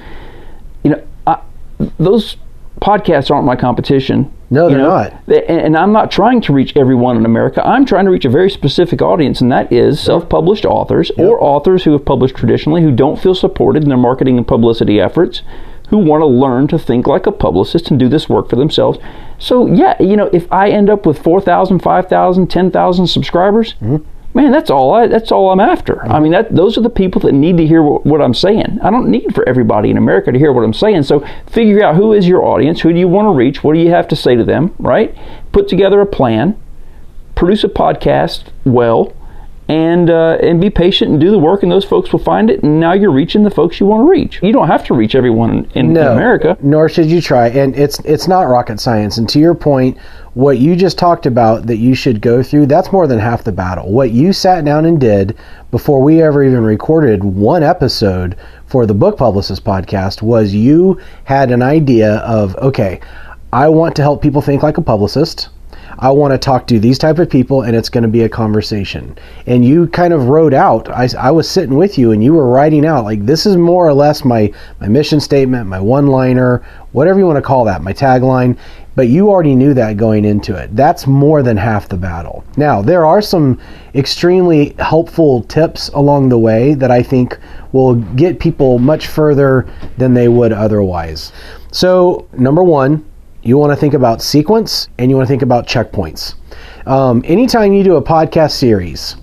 you 0.82 0.90
know, 0.90 1.02
I, 1.26 1.40
those 1.98 2.36
podcasts 2.82 3.30
aren't 3.30 3.46
my 3.46 3.56
competition. 3.56 4.30
No, 4.50 4.68
they're 4.68 4.76
know? 4.76 4.88
not. 4.88 5.26
They- 5.26 5.46
And, 5.46 5.58
and 5.60 5.76
I'm 5.76 5.92
not 5.92 6.10
trying 6.10 6.42
to 6.42 6.52
reach 6.52 6.76
everyone 6.76 7.16
in 7.16 7.24
America. 7.24 7.66
I'm 7.66 7.86
trying 7.86 8.04
to 8.04 8.10
reach 8.10 8.26
a 8.26 8.28
very 8.30 8.50
specific 8.50 9.00
audience, 9.00 9.40
and 9.40 9.50
that 9.50 9.72
is 9.72 9.98
self-published 10.00 10.66
authors 10.66 11.10
or 11.16 11.42
authors 11.42 11.84
who 11.84 11.92
have 11.92 12.04
published 12.04 12.36
traditionally 12.36 12.82
who 12.82 12.90
don't 12.92 13.18
feel 13.18 13.34
supported 13.34 13.84
in 13.84 13.88
their 13.88 13.96
marketing 13.96 14.36
and 14.36 14.46
publicity 14.46 15.00
efforts, 15.00 15.40
who 15.88 15.98
want 15.98 16.22
to 16.22 16.26
learn 16.26 16.66
to 16.68 16.78
think 16.78 17.06
like 17.06 17.26
a 17.26 17.32
publicist 17.32 17.90
and 17.90 17.98
do 17.98 18.08
this 18.08 18.28
work 18.28 18.48
for 18.48 18.56
themselves. 18.56 18.98
So 19.38 19.66
yeah, 19.66 20.00
you 20.02 20.16
know, 20.16 20.30
if 20.32 20.50
I 20.52 20.70
end 20.70 20.88
up 20.88 21.06
with 21.06 21.18
4,000, 21.18 21.80
5,000, 21.80 22.50
10,000 22.50 23.06
subscribers, 23.06 23.74
mm-hmm. 23.74 23.96
man, 24.36 24.50
that's 24.50 24.70
all 24.70 24.94
I, 24.94 25.06
that's 25.06 25.30
all 25.30 25.50
I'm 25.50 25.60
after. 25.60 26.02
I 26.02 26.08
mm-hmm. 26.08 26.22
mean, 26.22 26.32
that 26.32 26.54
those 26.54 26.78
are 26.78 26.80
the 26.80 26.90
people 26.90 27.20
that 27.22 27.32
need 27.32 27.56
to 27.58 27.66
hear 27.66 27.82
what, 27.82 28.06
what 28.06 28.22
I'm 28.22 28.34
saying. 28.34 28.78
I 28.82 28.90
don't 28.90 29.10
need 29.10 29.34
for 29.34 29.46
everybody 29.48 29.90
in 29.90 29.98
America 29.98 30.32
to 30.32 30.38
hear 30.38 30.52
what 30.52 30.64
I'm 30.64 30.74
saying. 30.74 31.02
So 31.02 31.26
figure 31.46 31.82
out 31.84 31.96
who 31.96 32.12
is 32.12 32.26
your 32.26 32.44
audience, 32.44 32.80
who 32.80 32.92
do 32.92 32.98
you 32.98 33.08
want 33.08 33.26
to 33.26 33.32
reach, 33.32 33.62
what 33.62 33.74
do 33.74 33.80
you 33.80 33.90
have 33.90 34.08
to 34.08 34.16
say 34.16 34.34
to 34.34 34.44
them, 34.44 34.74
right? 34.78 35.16
Put 35.52 35.68
together 35.68 36.00
a 36.00 36.06
plan, 36.06 36.60
produce 37.34 37.64
a 37.64 37.68
podcast 37.68 38.44
well, 38.64 39.14
and 39.68 40.10
uh, 40.10 40.36
and 40.42 40.60
be 40.60 40.68
patient 40.68 41.10
and 41.10 41.20
do 41.20 41.30
the 41.30 41.38
work, 41.38 41.62
and 41.62 41.72
those 41.72 41.84
folks 41.84 42.12
will 42.12 42.18
find 42.18 42.50
it. 42.50 42.62
And 42.62 42.80
now 42.80 42.92
you're 42.92 43.10
reaching 43.12 43.42
the 43.42 43.50
folks 43.50 43.80
you 43.80 43.86
want 43.86 44.00
to 44.00 44.10
reach. 44.10 44.42
You 44.42 44.52
don't 44.52 44.66
have 44.66 44.84
to 44.86 44.94
reach 44.94 45.14
everyone 45.14 45.64
in, 45.74 45.90
in 45.90 45.96
America. 45.96 46.56
Nor 46.60 46.88
should 46.88 47.06
you 47.06 47.20
try. 47.20 47.48
And 47.48 47.74
it's 47.76 47.98
it's 48.00 48.28
not 48.28 48.42
rocket 48.42 48.78
science. 48.80 49.16
And 49.16 49.28
to 49.30 49.38
your 49.38 49.54
point, 49.54 49.96
what 50.34 50.58
you 50.58 50.76
just 50.76 50.98
talked 50.98 51.26
about 51.26 51.66
that 51.66 51.76
you 51.76 51.94
should 51.94 52.20
go 52.20 52.42
through, 52.42 52.66
that's 52.66 52.92
more 52.92 53.06
than 53.06 53.18
half 53.18 53.44
the 53.44 53.52
battle. 53.52 53.90
What 53.90 54.10
you 54.10 54.32
sat 54.32 54.64
down 54.64 54.84
and 54.84 55.00
did 55.00 55.36
before 55.70 56.02
we 56.02 56.20
ever 56.20 56.44
even 56.44 56.62
recorded 56.62 57.24
one 57.24 57.62
episode 57.62 58.36
for 58.66 58.84
the 58.84 58.94
Book 58.94 59.16
Publicist 59.16 59.64
podcast 59.64 60.20
was 60.22 60.52
you 60.52 61.00
had 61.24 61.50
an 61.50 61.62
idea 61.62 62.16
of, 62.16 62.56
okay, 62.56 63.00
I 63.52 63.68
want 63.68 63.94
to 63.96 64.02
help 64.02 64.20
people 64.20 64.42
think 64.42 64.62
like 64.62 64.78
a 64.78 64.82
publicist. 64.82 65.48
I 66.04 66.10
want 66.10 66.32
to 66.32 66.38
talk 66.38 66.66
to 66.66 66.78
these 66.78 66.98
type 66.98 67.18
of 67.18 67.30
people 67.30 67.62
and 67.62 67.74
it's 67.74 67.88
going 67.88 68.02
to 68.02 68.08
be 68.08 68.24
a 68.24 68.28
conversation. 68.28 69.16
And 69.46 69.64
you 69.64 69.86
kind 69.86 70.12
of 70.12 70.28
wrote 70.28 70.52
out, 70.52 70.90
I, 70.90 71.08
I 71.18 71.30
was 71.30 71.48
sitting 71.48 71.78
with 71.78 71.96
you 71.96 72.12
and 72.12 72.22
you 72.22 72.34
were 72.34 72.46
writing 72.46 72.84
out 72.84 73.04
like 73.04 73.24
this 73.24 73.46
is 73.46 73.56
more 73.56 73.88
or 73.88 73.94
less 73.94 74.22
my, 74.22 74.52
my 74.82 74.88
mission 74.88 75.18
statement, 75.18 75.66
my 75.66 75.80
one 75.80 76.08
liner, 76.08 76.62
whatever 76.92 77.18
you 77.18 77.24
want 77.24 77.38
to 77.38 77.42
call 77.42 77.64
that, 77.64 77.80
my 77.80 77.94
tagline. 77.94 78.58
But 78.94 79.08
you 79.08 79.30
already 79.30 79.54
knew 79.54 79.72
that 79.72 79.96
going 79.96 80.26
into 80.26 80.54
it. 80.54 80.76
That's 80.76 81.06
more 81.06 81.42
than 81.42 81.56
half 81.56 81.88
the 81.88 81.96
battle. 81.96 82.44
Now, 82.58 82.82
there 82.82 83.06
are 83.06 83.22
some 83.22 83.58
extremely 83.94 84.76
helpful 84.78 85.44
tips 85.44 85.88
along 85.88 86.28
the 86.28 86.38
way 86.38 86.74
that 86.74 86.90
I 86.90 87.02
think 87.02 87.38
will 87.72 87.94
get 87.94 88.38
people 88.38 88.78
much 88.78 89.06
further 89.06 89.66
than 89.96 90.12
they 90.12 90.28
would 90.28 90.52
otherwise. 90.52 91.32
So, 91.72 92.28
number 92.34 92.62
one, 92.62 93.06
you 93.44 93.58
want 93.58 93.70
to 93.70 93.76
think 93.76 93.94
about 93.94 94.22
sequence 94.22 94.88
and 94.98 95.10
you 95.10 95.16
want 95.16 95.26
to 95.26 95.30
think 95.30 95.42
about 95.42 95.66
checkpoints. 95.66 96.34
Um, 96.86 97.22
anytime 97.26 97.72
you 97.72 97.84
do 97.84 97.96
a 97.96 98.02
podcast 98.02 98.52
series, 98.52 99.16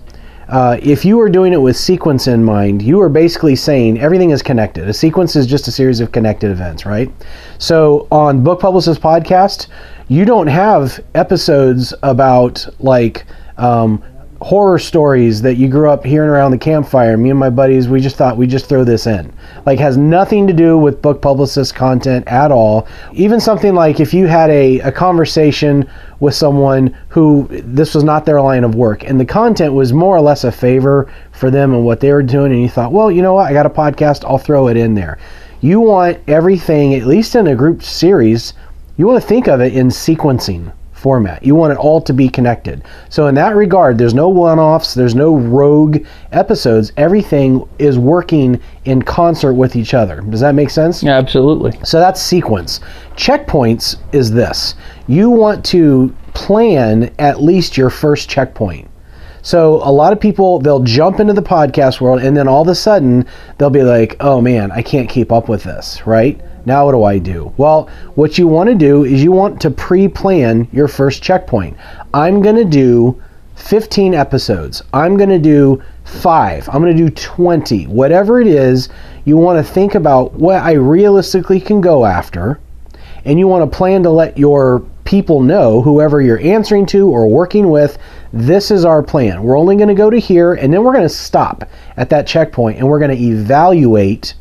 uh, 0.48 0.78
if 0.82 1.04
you 1.04 1.18
are 1.20 1.28
doing 1.28 1.52
it 1.52 1.60
with 1.60 1.76
sequence 1.76 2.26
in 2.26 2.44
mind, 2.44 2.82
you 2.82 3.00
are 3.00 3.08
basically 3.08 3.56
saying 3.56 3.98
everything 3.98 4.30
is 4.30 4.42
connected. 4.42 4.88
A 4.88 4.92
sequence 4.92 5.34
is 5.34 5.46
just 5.46 5.66
a 5.66 5.72
series 5.72 5.98
of 6.00 6.12
connected 6.12 6.50
events, 6.50 6.86
right? 6.86 7.10
So 7.58 8.06
on 8.12 8.44
Book 8.44 8.60
Publicist 8.60 9.00
Podcast, 9.00 9.66
you 10.08 10.24
don't 10.24 10.46
have 10.46 11.00
episodes 11.14 11.94
about 12.02 12.66
like 12.80 13.24
um, 13.56 14.02
horror 14.42 14.78
stories 14.78 15.40
that 15.42 15.54
you 15.54 15.68
grew 15.68 15.88
up 15.88 16.04
hearing 16.04 16.28
around 16.28 16.50
the 16.50 16.58
campfire. 16.58 17.16
Me 17.16 17.30
and 17.30 17.38
my 17.38 17.50
buddies, 17.50 17.88
we 17.88 18.00
just 18.00 18.16
thought 18.16 18.36
we'd 18.36 18.50
just 18.50 18.68
throw 18.68 18.84
this 18.84 19.06
in. 19.06 19.32
Like, 19.66 19.78
has 19.78 19.96
nothing 19.96 20.46
to 20.46 20.52
do 20.52 20.76
with 20.76 21.00
book 21.00 21.22
publicist 21.22 21.74
content 21.74 22.26
at 22.26 22.50
all. 22.50 22.86
Even 23.12 23.40
something 23.40 23.74
like 23.74 24.00
if 24.00 24.12
you 24.12 24.26
had 24.26 24.50
a, 24.50 24.80
a 24.80 24.92
conversation 24.92 25.88
with 26.20 26.34
someone 26.34 26.96
who 27.08 27.48
this 27.50 27.94
was 27.94 28.04
not 28.04 28.24
their 28.24 28.40
line 28.40 28.64
of 28.64 28.74
work 28.74 29.04
and 29.04 29.18
the 29.18 29.24
content 29.24 29.72
was 29.72 29.92
more 29.92 30.16
or 30.16 30.20
less 30.20 30.44
a 30.44 30.52
favor 30.52 31.12
for 31.32 31.50
them 31.50 31.72
and 31.74 31.84
what 31.84 32.00
they 32.00 32.12
were 32.12 32.22
doing, 32.22 32.52
and 32.52 32.62
you 32.62 32.68
thought, 32.68 32.92
well, 32.92 33.10
you 33.10 33.22
know 33.22 33.34
what, 33.34 33.50
I 33.50 33.52
got 33.52 33.66
a 33.66 33.70
podcast, 33.70 34.24
I'll 34.24 34.38
throw 34.38 34.68
it 34.68 34.76
in 34.76 34.94
there. 34.94 35.18
You 35.60 35.80
want 35.80 36.18
everything, 36.28 36.94
at 36.94 37.06
least 37.06 37.36
in 37.36 37.46
a 37.46 37.54
group 37.54 37.82
series, 37.82 38.54
you 38.96 39.06
want 39.06 39.22
to 39.22 39.28
think 39.28 39.48
of 39.48 39.60
it 39.60 39.74
in 39.74 39.88
sequencing 39.88 40.72
format. 41.02 41.42
You 41.42 41.56
want 41.56 41.72
it 41.72 41.78
all 41.78 42.00
to 42.00 42.12
be 42.12 42.28
connected. 42.28 42.84
So 43.08 43.26
in 43.26 43.34
that 43.34 43.56
regard, 43.56 43.98
there's 43.98 44.14
no 44.14 44.28
one-offs, 44.28 44.94
there's 44.94 45.16
no 45.16 45.34
rogue 45.36 46.06
episodes. 46.30 46.92
Everything 46.96 47.68
is 47.80 47.98
working 47.98 48.60
in 48.84 49.02
concert 49.02 49.54
with 49.54 49.74
each 49.74 49.94
other. 49.94 50.20
Does 50.20 50.40
that 50.40 50.54
make 50.54 50.70
sense? 50.70 51.02
Yeah, 51.02 51.18
absolutely. 51.18 51.72
So 51.84 51.98
that's 51.98 52.22
sequence. 52.22 52.78
Checkpoints 53.16 53.96
is 54.12 54.30
this. 54.30 54.76
You 55.08 55.28
want 55.28 55.64
to 55.66 56.14
plan 56.34 57.12
at 57.18 57.42
least 57.42 57.76
your 57.76 57.90
first 57.90 58.30
checkpoint. 58.30 58.88
So 59.42 59.82
a 59.82 59.90
lot 59.90 60.12
of 60.12 60.20
people 60.20 60.60
they'll 60.60 60.84
jump 60.84 61.18
into 61.18 61.32
the 61.32 61.42
podcast 61.42 62.00
world 62.00 62.22
and 62.22 62.36
then 62.36 62.46
all 62.46 62.62
of 62.62 62.68
a 62.68 62.76
sudden 62.76 63.26
they'll 63.58 63.70
be 63.70 63.82
like, 63.82 64.16
"Oh 64.20 64.40
man, 64.40 64.70
I 64.70 64.82
can't 64.82 65.08
keep 65.08 65.32
up 65.32 65.48
with 65.48 65.64
this," 65.64 66.06
right? 66.06 66.40
Now 66.64 66.86
what 66.86 66.92
do 66.92 67.04
I 67.04 67.18
do? 67.18 67.52
Well, 67.56 67.88
what 68.14 68.38
you 68.38 68.46
want 68.46 68.68
to 68.68 68.74
do 68.74 69.04
is 69.04 69.22
you 69.22 69.32
want 69.32 69.60
to 69.62 69.70
pre-plan 69.70 70.68
your 70.72 70.88
first 70.88 71.22
checkpoint. 71.22 71.76
I'm 72.14 72.42
going 72.42 72.56
to 72.56 72.64
do 72.64 73.20
15 73.56 74.14
episodes. 74.14 74.82
I'm 74.92 75.16
going 75.16 75.30
to 75.30 75.38
do 75.38 75.82
five. 76.04 76.68
I'm 76.68 76.82
going 76.82 76.96
to 76.96 77.04
do 77.04 77.10
20. 77.10 77.86
Whatever 77.86 78.40
it 78.40 78.46
is, 78.46 78.88
you 79.24 79.36
want 79.36 79.64
to 79.64 79.72
think 79.72 79.94
about 79.94 80.32
what 80.34 80.56
I 80.56 80.72
realistically 80.72 81.60
can 81.60 81.80
go 81.80 82.04
after, 82.04 82.60
and 83.24 83.38
you 83.38 83.46
want 83.46 83.70
to 83.70 83.76
plan 83.76 84.02
to 84.02 84.10
let 84.10 84.36
your 84.36 84.80
people 85.04 85.40
know, 85.40 85.82
whoever 85.82 86.20
you're 86.20 86.40
answering 86.40 86.86
to 86.86 87.08
or 87.08 87.28
working 87.28 87.70
with, 87.70 87.98
this 88.32 88.70
is 88.70 88.84
our 88.84 89.02
plan. 89.02 89.42
We're 89.42 89.58
only 89.58 89.76
going 89.76 89.88
to 89.88 89.94
go 89.94 90.10
to 90.10 90.18
here, 90.18 90.54
and 90.54 90.72
then 90.72 90.82
we're 90.82 90.92
going 90.92 91.02
to 91.04 91.08
stop 91.08 91.68
at 91.96 92.08
that 92.10 92.26
checkpoint 92.26 92.78
and 92.78 92.88
we're 92.88 92.98
going 92.98 93.16
to 93.16 93.22
evaluate 93.22 94.34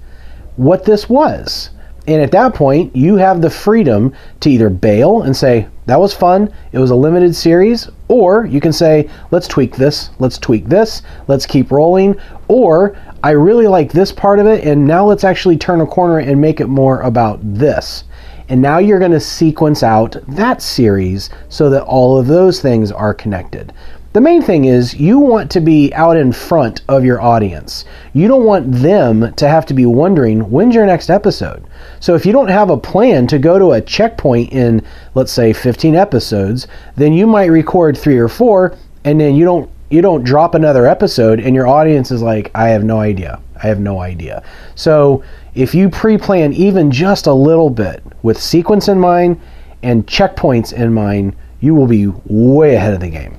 what 0.55 0.85
this 0.85 1.09
was. 1.09 1.71
And 2.07 2.21
at 2.21 2.31
that 2.31 2.55
point, 2.55 2.95
you 2.95 3.15
have 3.17 3.41
the 3.41 3.49
freedom 3.49 4.13
to 4.39 4.49
either 4.49 4.69
bail 4.69 5.21
and 5.21 5.35
say, 5.35 5.67
that 5.85 5.99
was 5.99 6.13
fun, 6.13 6.51
it 6.71 6.79
was 6.79 6.89
a 6.89 6.95
limited 6.95 7.35
series, 7.35 7.89
or 8.07 8.45
you 8.45 8.59
can 8.59 8.73
say, 8.73 9.09
let's 9.29 9.47
tweak 9.47 9.75
this, 9.75 10.09
let's 10.17 10.37
tweak 10.37 10.65
this, 10.65 11.03
let's 11.27 11.45
keep 11.45 11.71
rolling, 11.71 12.15
or 12.47 12.97
I 13.23 13.31
really 13.31 13.67
like 13.67 13.91
this 13.91 14.11
part 14.11 14.39
of 14.39 14.47
it, 14.47 14.63
and 14.63 14.87
now 14.87 15.05
let's 15.05 15.23
actually 15.23 15.57
turn 15.57 15.81
a 15.81 15.85
corner 15.85 16.17
and 16.19 16.41
make 16.41 16.59
it 16.59 16.67
more 16.67 17.01
about 17.01 17.39
this. 17.43 18.03
And 18.49 18.61
now 18.61 18.79
you're 18.79 18.99
going 18.99 19.11
to 19.11 19.19
sequence 19.19 19.83
out 19.83 20.15
that 20.27 20.61
series 20.61 21.29
so 21.49 21.69
that 21.69 21.83
all 21.83 22.17
of 22.17 22.27
those 22.27 22.61
things 22.61 22.91
are 22.91 23.13
connected. 23.13 23.73
The 24.13 24.19
main 24.19 24.41
thing 24.41 24.65
is 24.65 24.99
you 24.99 25.19
want 25.19 25.49
to 25.51 25.61
be 25.61 25.93
out 25.93 26.17
in 26.17 26.33
front 26.33 26.81
of 26.89 27.05
your 27.05 27.21
audience. 27.21 27.85
You 28.11 28.27
don't 28.27 28.43
want 28.43 28.69
them 28.69 29.33
to 29.35 29.47
have 29.47 29.65
to 29.67 29.73
be 29.73 29.85
wondering 29.85 30.51
when's 30.51 30.75
your 30.75 30.85
next 30.85 31.09
episode. 31.09 31.63
So 32.01 32.13
if 32.13 32.25
you 32.25 32.33
don't 32.33 32.49
have 32.49 32.69
a 32.69 32.75
plan 32.75 33.25
to 33.27 33.39
go 33.39 33.57
to 33.57 33.71
a 33.71 33.79
checkpoint 33.79 34.51
in 34.51 34.81
let's 35.15 35.31
say 35.31 35.53
15 35.53 35.95
episodes, 35.95 36.67
then 36.97 37.13
you 37.13 37.25
might 37.25 37.45
record 37.45 37.97
3 37.97 38.17
or 38.17 38.27
4 38.27 38.75
and 39.05 39.21
then 39.21 39.33
you 39.33 39.45
don't 39.45 39.71
you 39.89 40.01
don't 40.01 40.25
drop 40.25 40.55
another 40.55 40.85
episode 40.85 41.39
and 41.39 41.55
your 41.55 41.67
audience 41.67 42.11
is 42.11 42.21
like 42.21 42.51
I 42.53 42.67
have 42.67 42.83
no 42.83 42.99
idea. 42.99 43.39
I 43.63 43.67
have 43.67 43.79
no 43.79 44.01
idea. 44.01 44.43
So 44.75 45.23
if 45.55 45.73
you 45.73 45.89
pre-plan 45.89 46.51
even 46.51 46.91
just 46.91 47.27
a 47.27 47.33
little 47.33 47.69
bit 47.69 48.03
with 48.23 48.41
sequence 48.41 48.89
in 48.89 48.99
mind 48.99 49.39
and 49.83 50.05
checkpoints 50.05 50.73
in 50.73 50.93
mind, 50.93 51.33
you 51.61 51.73
will 51.75 51.87
be 51.87 52.07
way 52.25 52.75
ahead 52.75 52.93
of 52.93 52.99
the 52.99 53.09
game. 53.09 53.37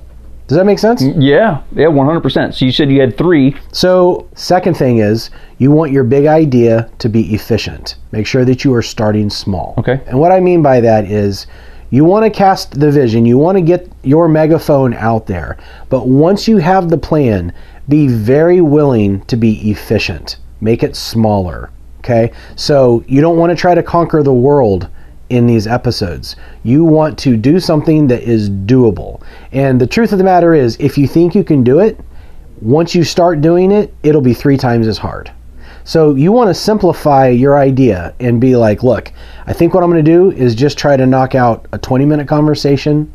Does 0.52 0.59
that 0.59 0.66
make 0.66 0.78
sense? 0.78 1.00
Yeah, 1.02 1.62
yeah, 1.75 1.87
100%. 1.87 2.52
So 2.52 2.66
you 2.66 2.73
said 2.73 2.90
you 2.90 3.00
had 3.00 3.16
three. 3.16 3.56
So, 3.73 4.28
second 4.35 4.76
thing 4.76 4.99
is 4.99 5.30
you 5.56 5.71
want 5.71 5.92
your 5.92 6.04
big 6.04 6.26
idea 6.26 6.90
to 6.99 7.09
be 7.09 7.32
efficient. 7.32 7.97
Make 8.11 8.26
sure 8.26 8.44
that 8.44 8.62
you 8.62 8.75
are 8.75 8.82
starting 8.82 9.30
small. 9.30 9.73
Okay. 9.78 10.02
And 10.06 10.21
what 10.21 10.30
I 10.30 10.40
mean 10.40 10.61
by 10.61 10.82
that 10.82 11.06
is 11.06 11.47
you 11.88 12.04
want 12.04 12.26
to 12.26 12.30
cast 12.30 12.78
the 12.78 12.90
vision, 12.90 13.25
you 13.25 13.38
want 13.38 13.56
to 13.56 13.62
get 13.62 13.90
your 14.02 14.28
megaphone 14.28 14.92
out 14.92 15.26
there. 15.26 15.56
But 15.88 16.06
once 16.06 16.47
you 16.47 16.59
have 16.59 16.90
the 16.90 16.99
plan, 16.99 17.54
be 17.88 18.06
very 18.06 18.61
willing 18.61 19.23
to 19.28 19.37
be 19.37 19.71
efficient. 19.71 20.37
Make 20.61 20.82
it 20.82 20.97
smaller. 20.97 21.71
Okay? 22.00 22.30
So, 22.56 23.02
you 23.09 23.23
don't 23.23 23.38
want 23.38 23.49
to 23.52 23.56
try 23.56 23.75
to 23.75 23.82
conquer 23.82 24.23
the 24.23 24.35
world 24.35 24.90
in 25.32 25.46
these 25.46 25.66
episodes. 25.66 26.36
You 26.62 26.84
want 26.84 27.18
to 27.20 27.36
do 27.38 27.58
something 27.58 28.06
that 28.08 28.22
is 28.22 28.50
doable. 28.50 29.22
And 29.50 29.80
the 29.80 29.86
truth 29.86 30.12
of 30.12 30.18
the 30.18 30.24
matter 30.24 30.54
is, 30.54 30.76
if 30.78 30.98
you 30.98 31.08
think 31.08 31.34
you 31.34 31.42
can 31.42 31.64
do 31.64 31.80
it, 31.80 31.98
once 32.60 32.94
you 32.94 33.02
start 33.02 33.40
doing 33.40 33.72
it, 33.72 33.94
it'll 34.02 34.20
be 34.20 34.34
three 34.34 34.58
times 34.58 34.86
as 34.86 34.98
hard. 34.98 35.32
So 35.84 36.14
you 36.14 36.30
want 36.32 36.48
to 36.48 36.54
simplify 36.54 37.28
your 37.28 37.58
idea 37.58 38.14
and 38.20 38.40
be 38.40 38.54
like, 38.56 38.82
look, 38.82 39.10
I 39.46 39.54
think 39.54 39.72
what 39.72 39.82
I'm 39.82 39.90
going 39.90 40.04
to 40.04 40.10
do 40.10 40.30
is 40.30 40.54
just 40.54 40.76
try 40.76 40.96
to 40.96 41.06
knock 41.06 41.34
out 41.34 41.66
a 41.72 41.78
20 41.78 42.04
minute 42.04 42.28
conversation 42.28 43.10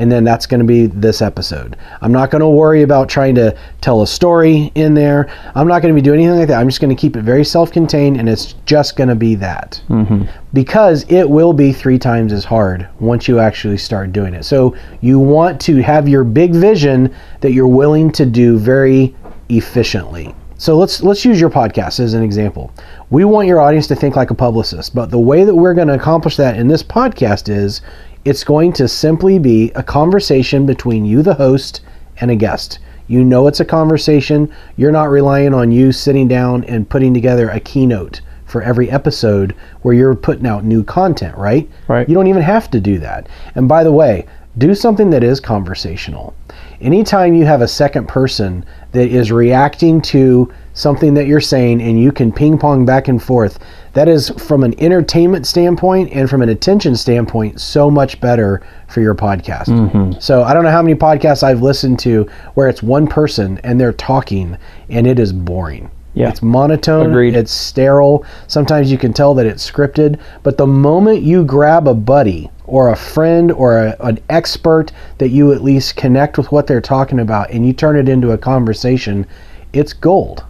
and 0.00 0.10
then 0.10 0.24
that's 0.24 0.46
going 0.46 0.60
to 0.60 0.66
be 0.66 0.86
this 0.86 1.20
episode. 1.20 1.76
I'm 2.00 2.10
not 2.10 2.30
going 2.30 2.40
to 2.40 2.48
worry 2.48 2.80
about 2.80 3.10
trying 3.10 3.34
to 3.34 3.56
tell 3.82 4.00
a 4.00 4.06
story 4.06 4.72
in 4.74 4.94
there. 4.94 5.30
I'm 5.54 5.68
not 5.68 5.82
going 5.82 5.94
to 5.94 6.00
be 6.00 6.02
doing 6.02 6.20
anything 6.20 6.38
like 6.38 6.48
that. 6.48 6.58
I'm 6.58 6.68
just 6.68 6.80
going 6.80 6.94
to 6.94 6.98
keep 6.98 7.16
it 7.16 7.22
very 7.22 7.44
self 7.44 7.70
contained 7.70 8.18
and 8.18 8.26
it's 8.26 8.54
just 8.64 8.96
going 8.96 9.10
to 9.10 9.14
be 9.14 9.34
that. 9.36 9.82
Mm-hmm. 9.90 10.24
Because 10.54 11.04
it 11.10 11.28
will 11.28 11.52
be 11.52 11.70
three 11.70 11.98
times 11.98 12.32
as 12.32 12.46
hard 12.46 12.88
once 12.98 13.28
you 13.28 13.40
actually 13.40 13.76
start 13.76 14.10
doing 14.10 14.32
it. 14.32 14.44
So 14.44 14.74
you 15.02 15.18
want 15.18 15.60
to 15.62 15.82
have 15.82 16.08
your 16.08 16.24
big 16.24 16.54
vision 16.54 17.14
that 17.42 17.52
you're 17.52 17.68
willing 17.68 18.10
to 18.12 18.24
do 18.24 18.58
very 18.58 19.14
efficiently. 19.50 20.34
So 20.56 20.76
let's 20.76 21.02
let's 21.02 21.24
use 21.24 21.40
your 21.40 21.48
podcast 21.48 22.00
as 22.00 22.12
an 22.12 22.22
example. 22.22 22.70
We 23.08 23.24
want 23.24 23.48
your 23.48 23.60
audience 23.60 23.86
to 23.86 23.96
think 23.96 24.14
like 24.14 24.30
a 24.30 24.34
publicist, 24.34 24.94
but 24.94 25.10
the 25.10 25.18
way 25.18 25.44
that 25.44 25.54
we're 25.54 25.72
going 25.72 25.88
to 25.88 25.94
accomplish 25.94 26.36
that 26.36 26.58
in 26.58 26.68
this 26.68 26.82
podcast 26.82 27.48
is 27.48 27.80
it's 28.24 28.44
going 28.44 28.72
to 28.74 28.86
simply 28.86 29.38
be 29.38 29.70
a 29.74 29.82
conversation 29.82 30.66
between 30.66 31.04
you, 31.04 31.22
the 31.22 31.34
host, 31.34 31.80
and 32.20 32.30
a 32.30 32.36
guest. 32.36 32.78
You 33.06 33.24
know 33.24 33.46
it's 33.48 33.60
a 33.60 33.64
conversation. 33.64 34.52
You're 34.76 34.92
not 34.92 35.10
relying 35.10 35.54
on 35.54 35.72
you 35.72 35.90
sitting 35.90 36.28
down 36.28 36.64
and 36.64 36.88
putting 36.88 37.14
together 37.14 37.48
a 37.48 37.60
keynote 37.60 38.20
for 38.44 38.62
every 38.62 38.90
episode 38.90 39.54
where 39.82 39.94
you're 39.94 40.14
putting 40.14 40.46
out 40.46 40.64
new 40.64 40.84
content, 40.84 41.36
right? 41.36 41.68
Right. 41.88 42.08
You 42.08 42.14
don't 42.14 42.26
even 42.26 42.42
have 42.42 42.70
to 42.72 42.80
do 42.80 42.98
that. 42.98 43.28
And 43.54 43.68
by 43.68 43.84
the 43.84 43.92
way, 43.92 44.26
do 44.58 44.74
something 44.74 45.10
that 45.10 45.24
is 45.24 45.40
conversational. 45.40 46.34
Anytime 46.80 47.34
you 47.34 47.44
have 47.44 47.60
a 47.60 47.68
second 47.68 48.08
person 48.08 48.64
that 48.92 49.08
is 49.08 49.30
reacting 49.30 50.00
to 50.00 50.50
something 50.72 51.12
that 51.12 51.26
you're 51.26 51.40
saying 51.40 51.82
and 51.82 52.00
you 52.00 52.10
can 52.10 52.32
ping 52.32 52.56
pong 52.56 52.86
back 52.86 53.06
and 53.08 53.22
forth, 53.22 53.58
that 53.92 54.08
is 54.08 54.30
from 54.30 54.64
an 54.64 54.78
entertainment 54.80 55.46
standpoint 55.46 56.10
and 56.12 56.30
from 56.30 56.40
an 56.40 56.48
attention 56.48 56.96
standpoint 56.96 57.60
so 57.60 57.90
much 57.90 58.18
better 58.20 58.62
for 58.88 59.02
your 59.02 59.14
podcast. 59.14 59.66
Mm-hmm. 59.66 60.20
So 60.20 60.42
I 60.42 60.54
don't 60.54 60.64
know 60.64 60.70
how 60.70 60.80
many 60.80 60.94
podcasts 60.94 61.42
I've 61.42 61.60
listened 61.60 61.98
to 62.00 62.26
where 62.54 62.68
it's 62.68 62.82
one 62.82 63.06
person 63.06 63.58
and 63.62 63.78
they're 63.78 63.92
talking 63.92 64.56
and 64.88 65.06
it 65.06 65.18
is 65.18 65.34
boring. 65.34 65.90
Yeah. 66.14 66.28
It's 66.28 66.42
monotone, 66.42 67.10
Agreed. 67.10 67.36
it's 67.36 67.52
sterile. 67.52 68.24
Sometimes 68.48 68.90
you 68.90 68.98
can 68.98 69.12
tell 69.12 69.32
that 69.34 69.46
it's 69.46 69.68
scripted, 69.68 70.18
but 70.42 70.58
the 70.58 70.66
moment 70.66 71.22
you 71.22 71.44
grab 71.44 71.86
a 71.86 71.94
buddy 71.94 72.50
or 72.64 72.90
a 72.90 72.96
friend 72.96 73.52
or 73.52 73.78
a, 73.78 73.96
an 74.00 74.18
expert 74.28 74.90
that 75.18 75.28
you 75.28 75.52
at 75.52 75.62
least 75.62 75.96
connect 75.96 76.36
with 76.36 76.50
what 76.50 76.66
they're 76.66 76.80
talking 76.80 77.20
about 77.20 77.50
and 77.50 77.64
you 77.64 77.72
turn 77.72 77.96
it 77.96 78.08
into 78.08 78.32
a 78.32 78.38
conversation, 78.38 79.24
it's 79.72 79.92
gold. 79.92 80.44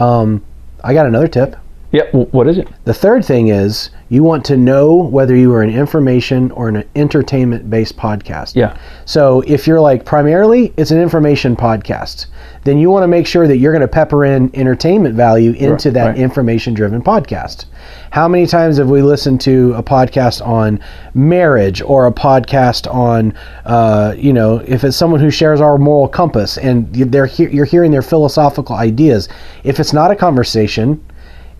Um, 0.00 0.42
I 0.82 0.94
got 0.94 1.06
another 1.06 1.28
tip. 1.28 1.56
Yeah, 1.92 2.04
what 2.10 2.48
is 2.48 2.56
it? 2.56 2.68
The 2.84 2.94
third 2.94 3.22
thing 3.22 3.48
is 3.48 3.90
you 4.12 4.22
want 4.22 4.44
to 4.44 4.58
know 4.58 4.94
whether 4.94 5.34
you 5.34 5.50
are 5.54 5.62
an 5.62 5.70
information 5.70 6.50
or 6.50 6.68
an 6.68 6.84
entertainment 6.94 7.70
based 7.70 7.96
podcast. 7.96 8.54
Yeah. 8.54 8.76
So 9.06 9.40
if 9.46 9.66
you're 9.66 9.80
like 9.80 10.04
primarily 10.04 10.74
it's 10.76 10.90
an 10.90 11.00
information 11.00 11.56
podcast, 11.56 12.26
then 12.64 12.76
you 12.76 12.90
want 12.90 13.04
to 13.04 13.08
make 13.08 13.26
sure 13.26 13.48
that 13.48 13.56
you're 13.56 13.72
going 13.72 13.80
to 13.80 13.88
pepper 13.88 14.26
in 14.26 14.50
entertainment 14.54 15.14
value 15.14 15.52
into 15.52 15.88
Right, 15.88 15.94
that 15.94 16.06
right. 16.08 16.18
information 16.18 16.74
driven 16.74 17.02
podcast. 17.02 17.64
How 18.10 18.28
many 18.28 18.46
times 18.46 18.76
have 18.76 18.90
we 18.90 19.00
listened 19.00 19.40
to 19.42 19.72
a 19.76 19.82
podcast 19.82 20.46
on 20.46 20.78
marriage 21.14 21.80
or 21.80 22.06
a 22.06 22.12
podcast 22.12 22.92
on, 22.92 23.32
uh, 23.64 24.14
you 24.16 24.34
know, 24.34 24.56
if 24.66 24.84
it's 24.84 24.96
someone 24.96 25.20
who 25.20 25.30
shares 25.30 25.60
our 25.62 25.78
moral 25.78 26.06
compass 26.06 26.58
and 26.58 26.92
they're 26.94 27.24
he- 27.24 27.48
you're 27.48 27.64
hearing 27.64 27.90
their 27.92 28.02
philosophical 28.02 28.76
ideas. 28.76 29.30
If 29.64 29.80
it's 29.80 29.94
not 29.94 30.10
a 30.10 30.16
conversation, 30.16 31.02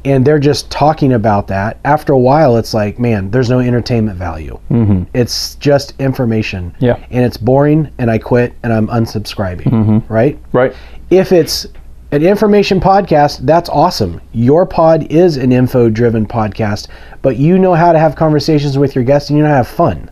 and 0.04 0.24
they're 0.24 0.38
just 0.38 0.70
talking 0.70 1.12
about 1.12 1.46
that. 1.48 1.78
After 1.84 2.12
a 2.12 2.18
while 2.18 2.56
it's 2.56 2.74
like 2.74 2.98
man 2.98 3.30
there's 3.30 3.48
no 3.50 3.60
entertainment 3.60 4.18
value. 4.18 4.58
Mm-hmm. 4.70 5.04
it's 5.14 5.54
just 5.56 5.94
information. 6.00 6.74
Yeah. 6.80 7.04
and 7.10 7.24
it's 7.24 7.36
boring 7.36 7.90
and 7.98 8.10
i 8.10 8.18
quit 8.18 8.54
and 8.62 8.72
i'm 8.72 8.88
unsubscribing. 8.88 10.04
Right? 10.08 10.38
Right. 10.52 10.74
if 11.10 11.32
it's 11.32 11.66
an 12.10 12.22
information 12.22 12.78
podcast 12.80 13.38
that's 13.46 13.68
awesome. 13.70 14.20
Your 14.32 14.66
pod 14.66 15.10
is 15.10 15.36
an 15.36 15.50
info 15.52 15.88
driven 15.88 16.26
podcast 16.26 16.88
but 17.22 17.36
you 17.36 17.58
know 17.58 17.74
how 17.74 17.92
to 17.92 17.98
have 17.98 18.16
conversations 18.16 18.76
with 18.78 18.94
your 18.94 19.04
guests 19.04 19.30
and 19.30 19.36
you 19.38 19.42
know 19.44 19.48
how 19.50 19.54
to 19.60 19.64
have 19.64 19.68
fun. 19.68 20.10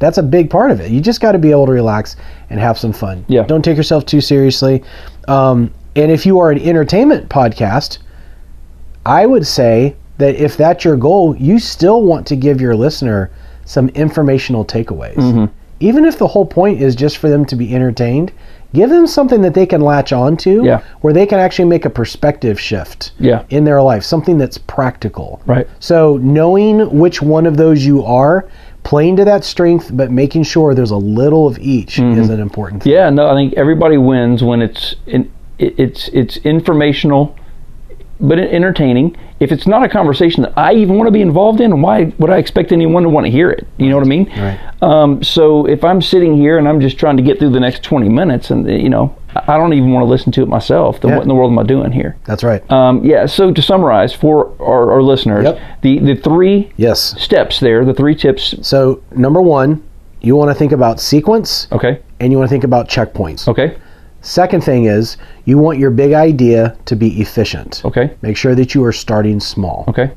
That's 0.00 0.18
a 0.18 0.22
big 0.22 0.48
part 0.48 0.70
of 0.70 0.80
it. 0.80 0.90
You 0.92 1.00
just 1.00 1.20
got 1.20 1.32
to 1.32 1.38
be 1.38 1.50
able 1.50 1.66
to 1.66 1.72
relax 1.72 2.14
and 2.50 2.60
have 2.60 2.78
some 2.78 2.92
fun. 2.92 3.24
Yeah. 3.28 3.42
don't 3.42 3.64
take 3.64 3.76
yourself 3.76 4.06
too 4.06 4.20
seriously. 4.20 4.84
Um, 5.26 5.72
and 5.96 6.12
if 6.12 6.24
you 6.24 6.38
are 6.38 6.50
an 6.52 6.58
entertainment 6.60 7.28
podcast 7.28 7.98
I 9.08 9.26
would 9.26 9.46
say 9.46 9.96
that 10.18 10.34
if 10.36 10.56
that's 10.56 10.84
your 10.84 10.96
goal, 10.96 11.34
you 11.36 11.58
still 11.58 12.02
want 12.02 12.26
to 12.28 12.36
give 12.36 12.60
your 12.60 12.76
listener 12.76 13.30
some 13.64 13.88
informational 13.90 14.64
takeaways. 14.64 15.14
Mm-hmm. 15.16 15.44
Even 15.80 16.04
if 16.04 16.18
the 16.18 16.26
whole 16.26 16.46
point 16.46 16.82
is 16.82 16.96
just 16.96 17.18
for 17.18 17.28
them 17.28 17.44
to 17.46 17.56
be 17.56 17.74
entertained, 17.74 18.32
give 18.74 18.90
them 18.90 19.06
something 19.06 19.40
that 19.42 19.54
they 19.54 19.64
can 19.64 19.80
latch 19.80 20.12
onto 20.12 20.64
Yeah. 20.64 20.80
where 21.00 21.12
they 21.12 21.24
can 21.24 21.38
actually 21.38 21.66
make 21.66 21.84
a 21.84 21.90
perspective 21.90 22.60
shift 22.60 23.12
Yeah. 23.18 23.42
in 23.50 23.64
their 23.64 23.80
life, 23.80 24.02
something 24.02 24.38
that's 24.38 24.58
practical. 24.58 25.40
Right. 25.46 25.68
So 25.78 26.18
knowing 26.18 26.98
which 26.98 27.22
one 27.22 27.46
of 27.46 27.56
those 27.56 27.86
you 27.86 28.04
are, 28.04 28.46
playing 28.82 29.16
to 29.16 29.24
that 29.24 29.44
strength, 29.44 29.90
but 29.94 30.10
making 30.10 30.42
sure 30.42 30.74
there's 30.74 30.90
a 30.90 30.96
little 30.96 31.46
of 31.46 31.58
each 31.58 31.98
is 31.98 32.28
an 32.30 32.40
important 32.40 32.82
thing. 32.82 32.92
Mm-hmm. 32.92 32.98
Yeah, 33.02 33.10
no, 33.10 33.28
I 33.28 33.34
think 33.34 33.54
everybody 33.54 33.98
wins 33.98 34.42
when 34.42 34.62
it's 34.62 34.96
in, 35.06 35.30
it, 35.58 35.74
it's 35.78 36.08
it's 36.08 36.36
informational 36.38 37.36
but 38.20 38.38
entertaining. 38.38 39.16
If 39.40 39.52
it's 39.52 39.66
not 39.66 39.84
a 39.84 39.88
conversation 39.88 40.42
that 40.42 40.52
I 40.56 40.72
even 40.74 40.96
want 40.96 41.06
to 41.06 41.12
be 41.12 41.20
involved 41.20 41.60
in, 41.60 41.80
why 41.80 42.12
would 42.18 42.30
I 42.30 42.38
expect 42.38 42.72
anyone 42.72 43.04
to 43.04 43.08
want 43.08 43.26
to 43.26 43.30
hear 43.30 43.50
it? 43.50 43.66
You 43.76 43.88
know 43.90 43.96
what 43.96 44.04
I 44.04 44.08
mean? 44.08 44.24
Right. 44.36 44.58
Um, 44.82 45.22
so 45.22 45.66
if 45.66 45.84
I'm 45.84 46.02
sitting 46.02 46.36
here 46.36 46.58
and 46.58 46.66
I'm 46.68 46.80
just 46.80 46.98
trying 46.98 47.16
to 47.16 47.22
get 47.22 47.38
through 47.38 47.50
the 47.50 47.60
next 47.60 47.84
20 47.84 48.08
minutes, 48.08 48.50
and 48.50 48.68
you 48.68 48.88
know, 48.88 49.14
I 49.46 49.56
don't 49.56 49.72
even 49.74 49.92
want 49.92 50.02
to 50.04 50.08
listen 50.08 50.32
to 50.32 50.42
it 50.42 50.48
myself. 50.48 51.00
Then 51.00 51.10
Yeah. 51.10 51.16
what 51.18 51.22
in 51.22 51.28
the 51.28 51.34
world 51.36 51.52
am 51.52 51.58
I 51.60 51.62
doing 51.62 51.92
here? 51.92 52.16
That's 52.24 52.42
right. 52.42 52.68
Um, 52.72 53.04
yeah. 53.04 53.26
So 53.26 53.52
to 53.52 53.62
summarize 53.62 54.12
for 54.12 54.50
our, 54.60 54.90
our 54.92 55.02
listeners, 55.02 55.44
Yep. 55.44 55.60
the 55.82 55.98
the 56.00 56.16
three 56.16 56.72
yes. 56.76 57.14
steps 57.22 57.60
there, 57.60 57.84
the 57.84 57.94
three 57.94 58.16
tips. 58.16 58.54
So 58.62 59.00
number 59.14 59.40
one, 59.40 59.82
you 60.20 60.34
want 60.34 60.50
to 60.50 60.54
think 60.54 60.72
about 60.72 60.98
sequence 60.98 61.68
Okay. 61.70 62.00
and 62.18 62.32
you 62.32 62.38
want 62.38 62.48
to 62.48 62.52
think 62.52 62.64
about 62.64 62.88
checkpoints. 62.88 63.46
Okay. 63.46 63.76
Second 64.20 64.62
thing 64.62 64.84
is 64.84 65.16
you 65.44 65.58
want 65.58 65.78
your 65.78 65.90
big 65.90 66.12
idea 66.12 66.76
to 66.86 66.96
be 66.96 67.20
efficient. 67.20 67.82
Okay. 67.84 68.16
Make 68.22 68.36
sure 68.36 68.54
that 68.54 68.74
you 68.74 68.84
are 68.84 68.92
starting 68.92 69.40
small. 69.40 69.84
Okay. 69.88 70.12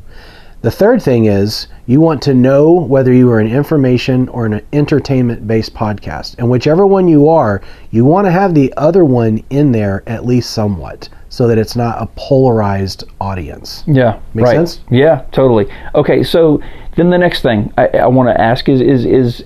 The 0.62 0.72
third 0.72 1.01
thing 1.01 1.25
is 1.25 1.67
you 1.88 2.00
want 2.01 2.22
to 2.24 2.36
know 2.36 2.72
whether 2.72 3.12
you 3.12 3.31
are 3.31 3.39
an 3.39 3.48
information 3.48 4.29
or 4.29 4.46
an 4.46 4.62
entertainment 4.74 5.48
based 5.48 5.74
podcast. 5.74 6.36
And 6.38 6.50
whichever 6.50 6.86
one 6.86 7.08
you 7.08 7.29
are, 7.29 7.62
you 7.89 8.05
want 8.05 8.25
to 8.25 8.31
have 8.31 8.53
the 8.53 8.72
other 8.77 9.03
one 9.03 9.43
in 9.50 9.72
there 9.72 10.03
at 10.05 10.25
least 10.25 10.51
somewhat 10.51 11.10
so 11.29 11.48
that 11.48 11.58
it's 11.58 11.75
not 11.75 12.01
a 12.01 12.05
polarized 12.15 13.05
audience. 13.20 13.84
Yeah. 13.88 14.20
Make 14.36 14.46
right. 14.46 14.55
sense? 14.55 14.81
Yeah. 14.91 15.25
Totally. 15.31 15.65
Okay. 15.96 16.24
So 16.24 16.62
then 16.96 17.10
the 17.10 17.17
next 17.17 17.41
thing 17.41 17.74
I, 17.77 17.88
I 17.88 18.08
want 18.08 18.29
to 18.29 18.39
ask 18.39 18.70
is 18.70 18.81
is 18.81 19.05
is 19.05 19.43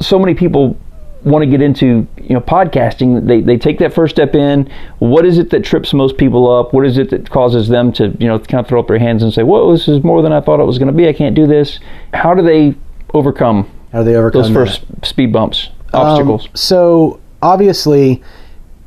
so 0.00 0.18
many 0.18 0.34
people 0.34 0.76
want 1.24 1.42
to 1.42 1.50
get 1.50 1.62
into 1.62 2.06
you 2.18 2.34
know 2.34 2.40
podcasting 2.40 3.26
they, 3.26 3.40
they 3.40 3.56
take 3.56 3.78
that 3.78 3.92
first 3.92 4.14
step 4.14 4.34
in 4.34 4.70
what 4.98 5.24
is 5.24 5.38
it 5.38 5.50
that 5.50 5.64
trips 5.64 5.92
most 5.94 6.16
people 6.16 6.50
up 6.50 6.72
what 6.74 6.84
is 6.84 6.98
it 6.98 7.10
that 7.10 7.28
causes 7.30 7.68
them 7.68 7.92
to 7.92 8.14
you 8.20 8.28
know 8.28 8.38
kind 8.38 8.60
of 8.60 8.68
throw 8.68 8.80
up 8.80 8.88
their 8.88 8.98
hands 8.98 9.22
and 9.22 9.32
say 9.32 9.42
whoa 9.42 9.72
this 9.72 9.88
is 9.88 10.04
more 10.04 10.22
than 10.22 10.32
i 10.32 10.40
thought 10.40 10.60
it 10.60 10.64
was 10.64 10.78
going 10.78 10.86
to 10.86 10.92
be 10.92 11.08
i 11.08 11.12
can't 11.12 11.34
do 11.34 11.46
this 11.46 11.80
how 12.12 12.34
do 12.34 12.42
they 12.42 12.74
overcome 13.14 13.70
How 13.92 13.98
do 14.00 14.04
they 14.04 14.16
overcome 14.16 14.42
those 14.42 14.48
that? 14.48 14.54
first 14.54 15.06
speed 15.06 15.32
bumps 15.32 15.70
obstacles 15.92 16.46
Um, 16.46 16.50
so 16.54 17.20
obviously, 17.42 18.22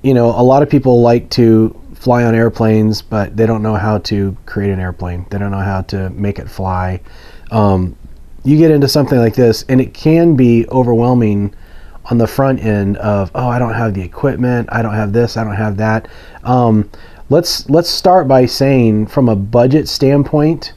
you 0.01 0.13
know, 0.13 0.27
a 0.31 0.43
lot 0.43 0.61
of 0.63 0.69
people 0.69 1.01
like 1.01 1.29
to 1.31 1.79
fly 1.93 2.23
on 2.23 2.35
airplanes, 2.35 3.01
but 3.01 3.35
they 3.37 3.45
don't 3.45 3.63
know 3.63 3.75
how 3.75 3.99
to 3.99 4.35
create 4.45 4.71
an 4.71 4.79
airplane. 4.79 5.25
They 5.29 5.37
don't 5.37 5.51
know 5.51 5.59
how 5.59 5.81
to 5.83 6.09
make 6.11 6.37
it 6.39 6.49
fly. 6.49 7.01
Um, 7.51 7.95
you 8.43 8.57
get 8.57 8.71
into 8.71 8.87
something 8.87 9.17
like 9.17 9.35
this, 9.35 9.63
and 9.69 9.79
it 9.79 9.93
can 9.93 10.35
be 10.35 10.67
overwhelming 10.69 11.53
on 12.09 12.17
the 12.17 12.27
front 12.27 12.63
end 12.63 12.97
of, 12.97 13.31
oh, 13.35 13.47
I 13.47 13.59
don't 13.59 13.73
have 13.73 13.93
the 13.93 14.01
equipment, 14.01 14.69
I 14.71 14.81
don't 14.81 14.93
have 14.93 15.13
this, 15.13 15.37
I 15.37 15.43
don't 15.43 15.55
have 15.55 15.77
that. 15.77 16.07
Um, 16.43 16.89
let's 17.29 17.69
let's 17.69 17.89
start 17.89 18.27
by 18.27 18.45
saying, 18.45 19.07
from 19.07 19.29
a 19.29 19.35
budget 19.35 19.87
standpoint, 19.87 20.73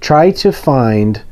try 0.00 0.30
to 0.32 0.52
find 0.52 1.22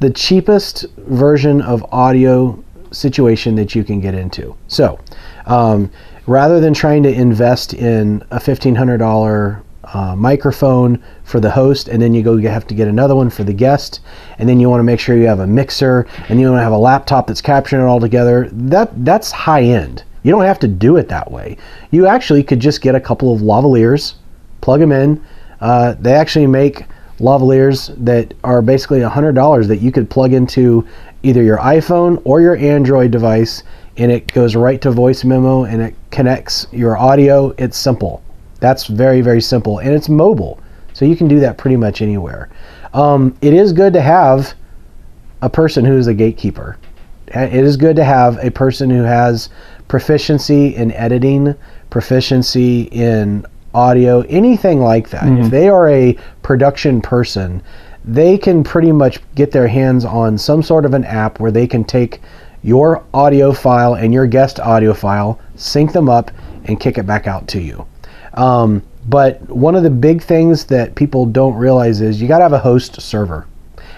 the 0.00 0.10
cheapest 0.10 0.86
version 0.96 1.60
of 1.62 1.84
audio 1.92 2.62
situation 2.90 3.54
that 3.56 3.74
you 3.74 3.84
can 3.84 4.00
get 4.00 4.14
into. 4.14 4.56
So, 4.68 4.98
um, 5.46 5.90
rather 6.26 6.60
than 6.60 6.72
trying 6.72 7.02
to 7.02 7.12
invest 7.12 7.74
in 7.74 8.22
a 8.30 8.40
fifteen 8.40 8.74
hundred 8.74 8.98
dollar 8.98 9.62
uh, 9.94 10.14
microphone 10.16 11.02
for 11.24 11.40
the 11.40 11.50
host, 11.50 11.88
and 11.88 12.00
then 12.00 12.14
you 12.14 12.22
go 12.22 12.36
you 12.36 12.48
have 12.48 12.66
to 12.66 12.74
get 12.74 12.88
another 12.88 13.14
one 13.14 13.30
for 13.30 13.44
the 13.44 13.52
guest, 13.52 14.00
and 14.38 14.48
then 14.48 14.60
you 14.60 14.68
want 14.68 14.80
to 14.80 14.84
make 14.84 15.00
sure 15.00 15.16
you 15.16 15.26
have 15.26 15.40
a 15.40 15.46
mixer, 15.46 16.06
and 16.28 16.40
you 16.40 16.48
want 16.50 16.58
to 16.58 16.62
have 16.62 16.72
a 16.72 16.78
laptop 16.78 17.26
that's 17.26 17.40
capturing 17.40 17.82
it 17.82 17.86
all 17.86 18.00
together. 18.00 18.48
That 18.52 19.04
that's 19.04 19.30
high 19.30 19.62
end. 19.62 20.04
You 20.22 20.32
don't 20.32 20.44
have 20.44 20.58
to 20.60 20.68
do 20.68 20.96
it 20.96 21.08
that 21.08 21.30
way. 21.30 21.56
You 21.90 22.06
actually 22.06 22.42
could 22.42 22.60
just 22.60 22.80
get 22.80 22.94
a 22.94 23.00
couple 23.00 23.32
of 23.32 23.40
lavaliers, 23.40 24.14
plug 24.60 24.80
them 24.80 24.92
in. 24.92 25.24
Uh, 25.60 25.94
they 25.98 26.12
actually 26.12 26.46
make 26.46 26.84
lavaliers 27.18 27.94
that 28.04 28.34
are 28.44 28.62
basically 28.62 29.00
$100 29.00 29.66
that 29.66 29.78
you 29.78 29.90
could 29.90 30.08
plug 30.08 30.32
into 30.32 30.86
either 31.22 31.42
your 31.42 31.58
iPhone 31.58 32.20
or 32.24 32.40
your 32.40 32.56
Android 32.56 33.10
device 33.10 33.62
and 33.96 34.12
it 34.12 34.32
goes 34.32 34.54
right 34.54 34.80
to 34.80 34.90
voice 34.90 35.24
memo 35.24 35.64
and 35.64 35.82
it 35.82 35.94
connects 36.10 36.66
your 36.70 36.96
audio. 36.96 37.52
It's 37.58 37.76
simple. 37.76 38.22
That's 38.60 38.86
very, 38.86 39.20
very 39.20 39.40
simple 39.40 39.78
and 39.78 39.90
it's 39.90 40.08
mobile. 40.08 40.60
So 40.92 41.04
you 41.04 41.16
can 41.16 41.28
do 41.28 41.40
that 41.40 41.58
pretty 41.58 41.76
much 41.76 42.02
anywhere. 42.02 42.48
Um, 42.92 43.36
it 43.40 43.54
is 43.54 43.72
good 43.72 43.92
to 43.92 44.00
have 44.00 44.54
a 45.42 45.48
person 45.50 45.84
who 45.84 45.96
is 45.96 46.06
a 46.08 46.14
gatekeeper. 46.14 46.76
It 47.28 47.52
is 47.52 47.76
good 47.76 47.94
to 47.96 48.04
have 48.04 48.38
a 48.42 48.50
person 48.50 48.90
who 48.90 49.02
has 49.02 49.50
proficiency 49.86 50.74
in 50.74 50.92
editing, 50.92 51.54
proficiency 51.90 52.82
in 52.90 53.46
audio, 53.74 54.22
anything 54.22 54.80
like 54.80 55.10
that. 55.10 55.26
If 55.38 55.50
they 55.50 55.68
are 55.68 55.88
a 55.88 56.16
production 56.42 57.00
person, 57.00 57.62
they 58.04 58.38
can 58.38 58.64
pretty 58.64 58.90
much 58.92 59.20
get 59.34 59.50
their 59.52 59.68
hands 59.68 60.04
on 60.04 60.38
some 60.38 60.62
sort 60.62 60.84
of 60.86 60.94
an 60.94 61.04
app 61.04 61.38
where 61.38 61.50
they 61.50 61.66
can 61.66 61.84
take 61.84 62.20
your 62.62 63.04
audio 63.12 63.52
file 63.52 63.94
and 63.94 64.12
your 64.12 64.26
guest 64.26 64.58
audio 64.58 64.94
file, 64.94 65.38
sync 65.56 65.92
them 65.92 66.08
up, 66.08 66.30
and 66.64 66.80
kick 66.80 66.98
it 66.98 67.06
back 67.06 67.26
out 67.26 67.46
to 67.48 67.60
you. 67.60 67.86
Um, 68.38 68.84
but 69.08 69.42
one 69.50 69.74
of 69.74 69.82
the 69.82 69.90
big 69.90 70.22
things 70.22 70.66
that 70.66 70.94
people 70.94 71.26
don't 71.26 71.54
realize 71.54 72.00
is 72.00 72.22
you 72.22 72.28
got 72.28 72.38
to 72.38 72.44
have 72.44 72.52
a 72.52 72.58
host 72.60 73.00
server. 73.00 73.48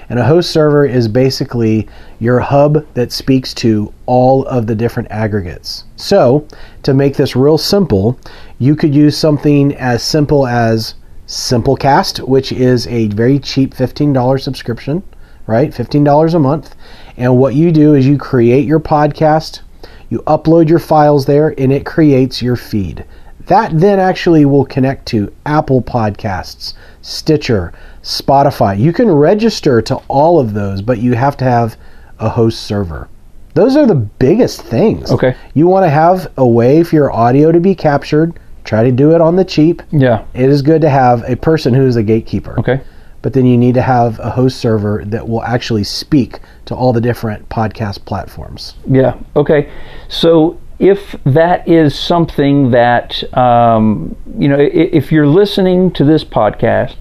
And 0.08 0.18
a 0.18 0.24
host 0.24 0.50
server 0.50 0.86
is 0.86 1.08
basically 1.08 1.86
your 2.18 2.40
hub 2.40 2.86
that 2.94 3.12
speaks 3.12 3.52
to 3.54 3.92
all 4.06 4.46
of 4.46 4.66
the 4.66 4.74
different 4.74 5.10
aggregates. 5.10 5.84
So, 5.96 6.46
to 6.84 6.94
make 6.94 7.16
this 7.16 7.36
real 7.36 7.58
simple, 7.58 8.18
you 8.58 8.74
could 8.74 8.94
use 8.94 9.16
something 9.16 9.74
as 9.76 10.02
simple 10.02 10.46
as 10.46 10.94
Simplecast, 11.26 12.26
which 12.26 12.50
is 12.50 12.86
a 12.86 13.08
very 13.08 13.38
cheap 13.38 13.74
$15 13.74 14.40
subscription, 14.40 15.02
right? 15.46 15.70
$15 15.70 16.34
a 16.34 16.38
month. 16.38 16.74
And 17.16 17.36
what 17.36 17.54
you 17.54 17.70
do 17.70 17.94
is 17.94 18.06
you 18.06 18.16
create 18.16 18.64
your 18.64 18.80
podcast, 18.80 19.60
you 20.08 20.20
upload 20.20 20.68
your 20.68 20.78
files 20.78 21.26
there, 21.26 21.54
and 21.58 21.72
it 21.72 21.84
creates 21.84 22.40
your 22.42 22.56
feed. 22.56 23.04
That 23.46 23.78
then 23.78 23.98
actually 23.98 24.44
will 24.44 24.64
connect 24.64 25.06
to 25.06 25.32
Apple 25.46 25.82
Podcasts, 25.82 26.74
Stitcher, 27.02 27.72
Spotify. 28.02 28.78
You 28.78 28.92
can 28.92 29.10
register 29.10 29.82
to 29.82 29.96
all 30.08 30.38
of 30.38 30.54
those, 30.54 30.82
but 30.82 30.98
you 30.98 31.14
have 31.14 31.36
to 31.38 31.44
have 31.44 31.76
a 32.18 32.28
host 32.28 32.62
server. 32.62 33.08
Those 33.54 33.76
are 33.76 33.86
the 33.86 33.94
biggest 33.94 34.62
things. 34.62 35.10
Okay. 35.10 35.34
You 35.54 35.66
want 35.66 35.84
to 35.84 35.90
have 35.90 36.30
a 36.36 36.46
way 36.46 36.84
for 36.84 36.94
your 36.94 37.12
audio 37.12 37.50
to 37.50 37.58
be 37.60 37.74
captured. 37.74 38.38
Try 38.64 38.84
to 38.84 38.92
do 38.92 39.12
it 39.14 39.20
on 39.20 39.36
the 39.36 39.44
cheap. 39.44 39.82
yeah 39.90 40.24
It 40.34 40.48
is 40.50 40.62
good 40.62 40.82
to 40.82 40.90
have 40.90 41.24
a 41.28 41.34
person 41.36 41.74
who 41.74 41.86
is 41.86 41.96
a 41.96 42.02
gatekeeper. 42.02 42.58
okay 42.60 42.80
But 43.22 43.32
then 43.32 43.46
you 43.46 43.56
need 43.58 43.74
to 43.74 43.82
have 43.82 44.18
a 44.20 44.30
host 44.30 44.58
server 44.58 45.02
that 45.06 45.26
will 45.28 45.42
actually 45.42 45.82
speak 45.84 46.38
to 46.66 46.74
all 46.76 46.92
the 46.92 47.00
different 47.00 47.48
podcast 47.48 48.04
platforms. 48.04 48.74
Yeah. 48.86 49.18
Okay. 49.34 49.70
So 50.08 50.58
if 50.80 51.14
that 51.24 51.68
is 51.68 51.96
something 51.96 52.70
that 52.70 53.22
um, 53.36 54.16
you 54.38 54.48
know, 54.48 54.56
if 54.58 55.12
you're 55.12 55.26
listening 55.26 55.92
to 55.92 56.04
this 56.04 56.24
podcast, 56.24 56.96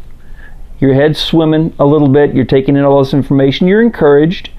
your 0.80 0.94
head's 0.94 1.18
swimming 1.20 1.74
a 1.80 1.86
little 1.86 2.10
bit, 2.10 2.36
you're 2.36 2.46
taking 2.46 2.76
in 2.76 2.84
all 2.84 3.02
this 3.04 3.14
information, 3.14 3.68
you're 3.68 3.82
encouraged, 3.82 4.50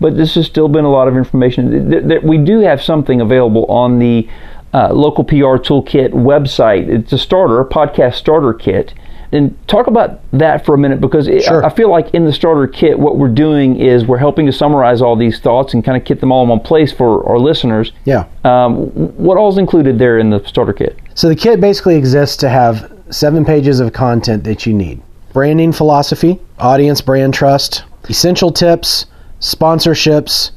but 0.00 0.16
this 0.16 0.34
has 0.34 0.46
still 0.46 0.68
been 0.68 0.86
a 0.86 0.90
lot 0.90 1.08
of 1.08 1.16
information. 1.16 1.90
Th- 1.90 2.08
th- 2.08 2.22
We 2.22 2.38
do 2.38 2.60
have 2.60 2.82
something 2.82 3.20
available 3.20 3.66
on 3.66 3.98
the 3.98 4.28
uh, 4.72 4.92
local 4.94 5.24
PR 5.24 5.58
toolkit 5.60 6.10
website. 6.12 6.88
It's 6.88 7.12
a 7.12 7.18
starter, 7.18 7.60
a 7.60 7.68
podcast 7.68 8.14
starter 8.14 8.54
kit. 8.54 8.94
And 9.32 9.56
talk 9.68 9.86
about 9.86 10.20
that 10.32 10.66
for 10.66 10.74
a 10.74 10.78
minute 10.78 11.00
because 11.00 11.28
it, 11.28 11.44
Sure. 11.44 11.64
I 11.64 11.70
feel 11.70 11.88
like 11.88 12.12
in 12.12 12.24
the 12.24 12.32
starter 12.32 12.66
kit, 12.66 12.98
what 12.98 13.16
we're 13.16 13.28
doing 13.28 13.76
is 13.76 14.04
we're 14.04 14.18
helping 14.18 14.46
to 14.46 14.52
summarize 14.52 15.00
all 15.00 15.14
these 15.14 15.38
thoughts 15.38 15.72
and 15.72 15.84
kind 15.84 15.96
of 15.96 16.04
get 16.04 16.20
them 16.20 16.32
all 16.32 16.42
in 16.42 16.48
one 16.48 16.60
place 16.60 16.92
for 16.92 17.26
our 17.28 17.38
listeners. 17.38 17.92
Yeah. 18.04 18.24
Um, 18.44 18.86
what 19.16 19.38
all's 19.38 19.58
included 19.58 19.98
there 19.98 20.18
in 20.18 20.30
the 20.30 20.44
starter 20.46 20.72
kit? 20.72 20.98
So 21.14 21.28
the 21.28 21.36
kit 21.36 21.60
basically 21.60 21.96
exists 21.96 22.36
to 22.38 22.48
have 22.48 22.92
seven 23.10 23.44
pages 23.44 23.78
of 23.80 23.92
content 23.92 24.44
that 24.44 24.66
you 24.66 24.74
need 24.74 25.00
branding 25.32 25.70
philosophy, 25.70 26.40
audience 26.58 27.00
brand 27.00 27.32
trust, 27.32 27.84
essential 28.08 28.50
tips, 28.50 29.06
sponsorships, 29.40 30.50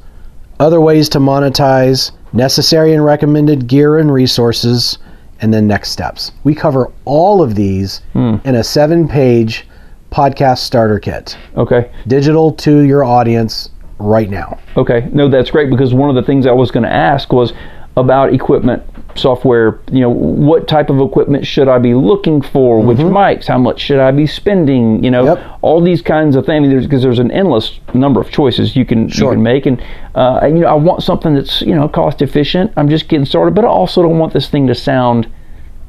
other 0.58 0.80
ways 0.80 1.08
to 1.10 1.18
monetize, 1.18 2.10
necessary 2.32 2.92
and 2.92 3.04
recommended 3.04 3.66
gear 3.66 3.98
and 3.98 4.12
resources, 4.12 4.98
and 5.40 5.52
then 5.52 5.66
next 5.66 5.90
steps. 5.90 6.32
We 6.44 6.54
cover 6.54 6.90
all 7.04 7.42
of 7.42 7.54
these 7.54 8.00
hmm. 8.12 8.36
in 8.44 8.54
a 8.56 8.64
seven 8.64 9.08
page 9.08 9.66
podcast 10.10 10.58
starter 10.58 10.98
kit, 11.00 11.36
Okay. 11.56 11.90
digital 12.06 12.52
to 12.52 12.80
your 12.80 13.04
audience 13.04 13.70
right 13.98 14.30
now. 14.30 14.58
Okay. 14.76 15.08
No, 15.12 15.28
that's 15.28 15.50
great 15.50 15.70
because 15.70 15.92
one 15.92 16.08
of 16.08 16.14
the 16.14 16.22
things 16.22 16.46
I 16.46 16.52
was 16.52 16.70
going 16.70 16.84
to 16.84 16.92
ask 16.92 17.32
was 17.32 17.52
about 17.96 18.32
equipment, 18.32 18.82
software. 19.16 19.80
You 19.90 20.00
know, 20.00 20.10
what 20.10 20.68
type 20.68 20.90
of 20.90 21.00
equipment 21.00 21.46
should 21.46 21.68
I 21.68 21.78
be 21.78 21.94
looking 21.94 22.42
for? 22.42 22.80
Which 22.80 22.98
mics? 22.98 23.46
How 23.46 23.58
much 23.58 23.80
should 23.80 23.98
I 23.98 24.10
be 24.10 24.26
spending? 24.26 25.02
You 25.02 25.10
know, 25.10 25.24
Yep. 25.24 25.58
all 25.62 25.80
these 25.80 26.02
kinds 26.02 26.36
of 26.36 26.46
things. 26.46 26.68
Because 26.68 27.02
there's, 27.02 27.02
there's 27.02 27.18
an 27.18 27.30
endless 27.30 27.78
number 27.92 28.20
of 28.20 28.30
choices 28.30 28.76
you 28.76 28.84
can 28.84 29.08
Sure. 29.08 29.30
you 29.30 29.36
can 29.36 29.42
make, 29.42 29.66
and 29.66 29.80
uh, 30.14 30.40
and, 30.42 30.56
you 30.56 30.62
know, 30.64 30.68
I 30.70 30.74
want 30.74 31.02
something 31.02 31.34
that's 31.34 31.60
you 31.62 31.74
know 31.74 31.88
cost 31.88 32.22
efficient. 32.22 32.72
I'm 32.76 32.88
just 32.88 33.08
getting 33.08 33.26
started, 33.26 33.54
but 33.54 33.64
I 33.64 33.68
also 33.68 34.02
don't 34.02 34.18
want 34.18 34.32
this 34.32 34.48
thing 34.48 34.66
to 34.68 34.74
sound 34.74 35.26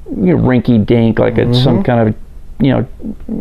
you 0.10 0.38
know 0.38 0.44
rinky 0.44 0.86
dink 0.86 1.18
like 1.18 1.38
it's 1.40 1.64
some 1.64 1.82
kind 1.84 2.08
of 2.08 2.16
you 2.60 2.70
know 2.70 2.88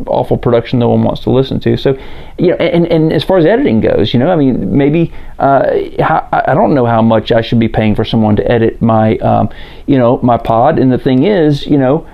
awful 0.07 0.37
production 0.37 0.79
no 0.79 0.89
one 0.89 1.03
wants 1.03 1.23
to 1.23 1.31
listen 1.31 1.61
to. 1.61 1.77
So 1.77 1.99
you 2.39 2.51
know, 2.51 2.57
and, 2.57 2.87
and 2.87 3.13
as 3.13 3.23
far 3.23 3.39
as 3.39 3.47
editing 3.47 3.81
goes, 3.81 4.13
you 4.13 4.19
know, 4.19 4.31
I 4.31 4.37
mean, 4.37 4.77
maybe 4.77 5.13
uh, 5.39 5.65
I 6.01 6.55
don't 6.55 6.75
know 6.75 6.87
how 6.87 7.03
much 7.03 7.31
I 7.31 7.41
should 7.41 7.61
be 7.61 7.69
paying 7.69 7.95
for 7.95 8.05
someone 8.05 8.37
to 8.37 8.51
edit 8.51 8.83
my 8.83 9.17
um, 9.19 9.51
you 9.87 9.99
know 9.99 10.19
my 10.23 10.39
pod. 10.39 10.79
And 10.79 10.93
the 10.93 10.99
thing 10.99 11.25
is, 11.25 11.67
you 11.67 11.79
know 11.79 12.09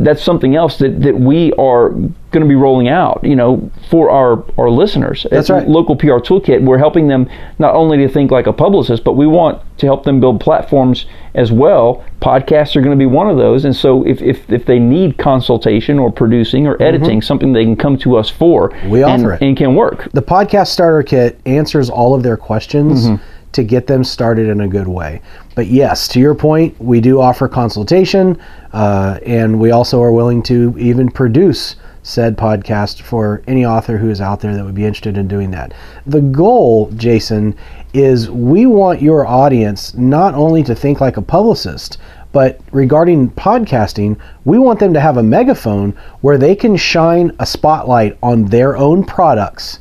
that's 0.00 0.22
something 0.22 0.56
else 0.56 0.78
that, 0.78 1.02
that 1.02 1.18
we 1.18 1.52
are 1.52 1.90
going 1.90 2.42
to 2.42 2.48
be 2.48 2.56
rolling 2.56 2.88
out, 2.88 3.20
you 3.22 3.36
know, 3.36 3.70
for 3.88 4.10
our, 4.10 4.44
our 4.58 4.68
listeners. 4.68 5.24
That's 5.30 5.50
right. 5.50 5.68
Local 5.68 5.94
PR 5.94 6.18
Toolkit, 6.18 6.64
we're 6.64 6.78
helping 6.78 7.06
them 7.06 7.30
not 7.60 7.76
only 7.76 7.98
to 7.98 8.08
think 8.08 8.32
like 8.32 8.48
a 8.48 8.52
publicist, 8.52 9.04
but 9.04 9.12
we 9.12 9.26
want 9.26 9.62
to 9.78 9.86
help 9.86 10.02
them 10.02 10.18
build 10.18 10.40
platforms 10.40 11.06
as 11.34 11.52
well. 11.52 12.04
Podcasts 12.20 12.74
are 12.74 12.80
going 12.80 12.96
to 12.96 13.00
be 13.00 13.06
one 13.06 13.28
of 13.28 13.36
those. 13.36 13.64
And 13.64 13.74
so 13.74 14.04
if, 14.04 14.20
if, 14.20 14.50
if 14.50 14.66
they 14.66 14.80
need 14.80 15.16
consultation 15.16 15.98
or 15.98 16.10
producing 16.10 16.66
or 16.66 16.80
editing, 16.82 17.20
mm-hmm. 17.20 17.26
something 17.26 17.52
they 17.52 17.64
can 17.64 17.76
come 17.76 17.96
to 17.98 18.16
us 18.16 18.28
for. 18.28 18.70
We 18.88 19.04
and, 19.04 19.22
offer 19.22 19.34
it. 19.34 19.42
And 19.42 19.56
can 19.56 19.76
work. 19.76 20.10
The 20.12 20.22
Podcast 20.22 20.68
Starter 20.68 21.04
Kit 21.04 21.40
answers 21.46 21.88
all 21.88 22.14
of 22.14 22.24
their 22.24 22.36
questions. 22.36 23.06
Mm-hmm 23.06 23.30
to 23.54 23.64
get 23.64 23.86
them 23.86 24.04
started 24.04 24.48
in 24.48 24.60
a 24.60 24.68
good 24.68 24.88
way. 24.88 25.20
But 25.54 25.68
yes, 25.68 26.08
to 26.08 26.20
your 26.20 26.34
point, 26.34 26.78
we 26.80 27.00
do 27.00 27.20
offer 27.20 27.48
consultation, 27.48 28.40
uh, 28.72 29.18
and 29.24 29.58
we 29.58 29.70
also 29.70 30.02
are 30.02 30.12
willing 30.12 30.42
to 30.44 30.74
even 30.78 31.10
produce 31.10 31.76
said 32.04 32.36
podcast 32.36 33.00
for 33.00 33.42
any 33.46 33.64
author 33.64 33.96
who 33.96 34.10
is 34.10 34.20
out 34.20 34.40
there 34.40 34.54
that 34.54 34.64
would 34.64 34.74
be 34.74 34.84
interested 34.84 35.16
in 35.16 35.26
doing 35.26 35.50
that. 35.50 35.72
The 36.06 36.20
goal, 36.20 36.90
Jason, 36.96 37.56
is 37.94 38.30
we 38.30 38.66
want 38.66 39.00
your 39.00 39.26
audience 39.26 39.94
not 39.94 40.34
only 40.34 40.62
to 40.64 40.74
think 40.74 41.00
like 41.00 41.16
a 41.16 41.22
publicist, 41.22 41.96
but 42.32 42.60
regarding 42.72 43.30
podcasting, 43.30 44.20
we 44.44 44.58
want 44.58 44.80
them 44.80 44.92
to 44.92 45.00
have 45.00 45.16
a 45.16 45.22
megaphone 45.22 45.92
where 46.20 46.36
they 46.36 46.54
can 46.54 46.76
shine 46.76 47.34
a 47.38 47.46
spotlight 47.46 48.18
on 48.22 48.46
their 48.46 48.76
own 48.76 49.04
products 49.04 49.78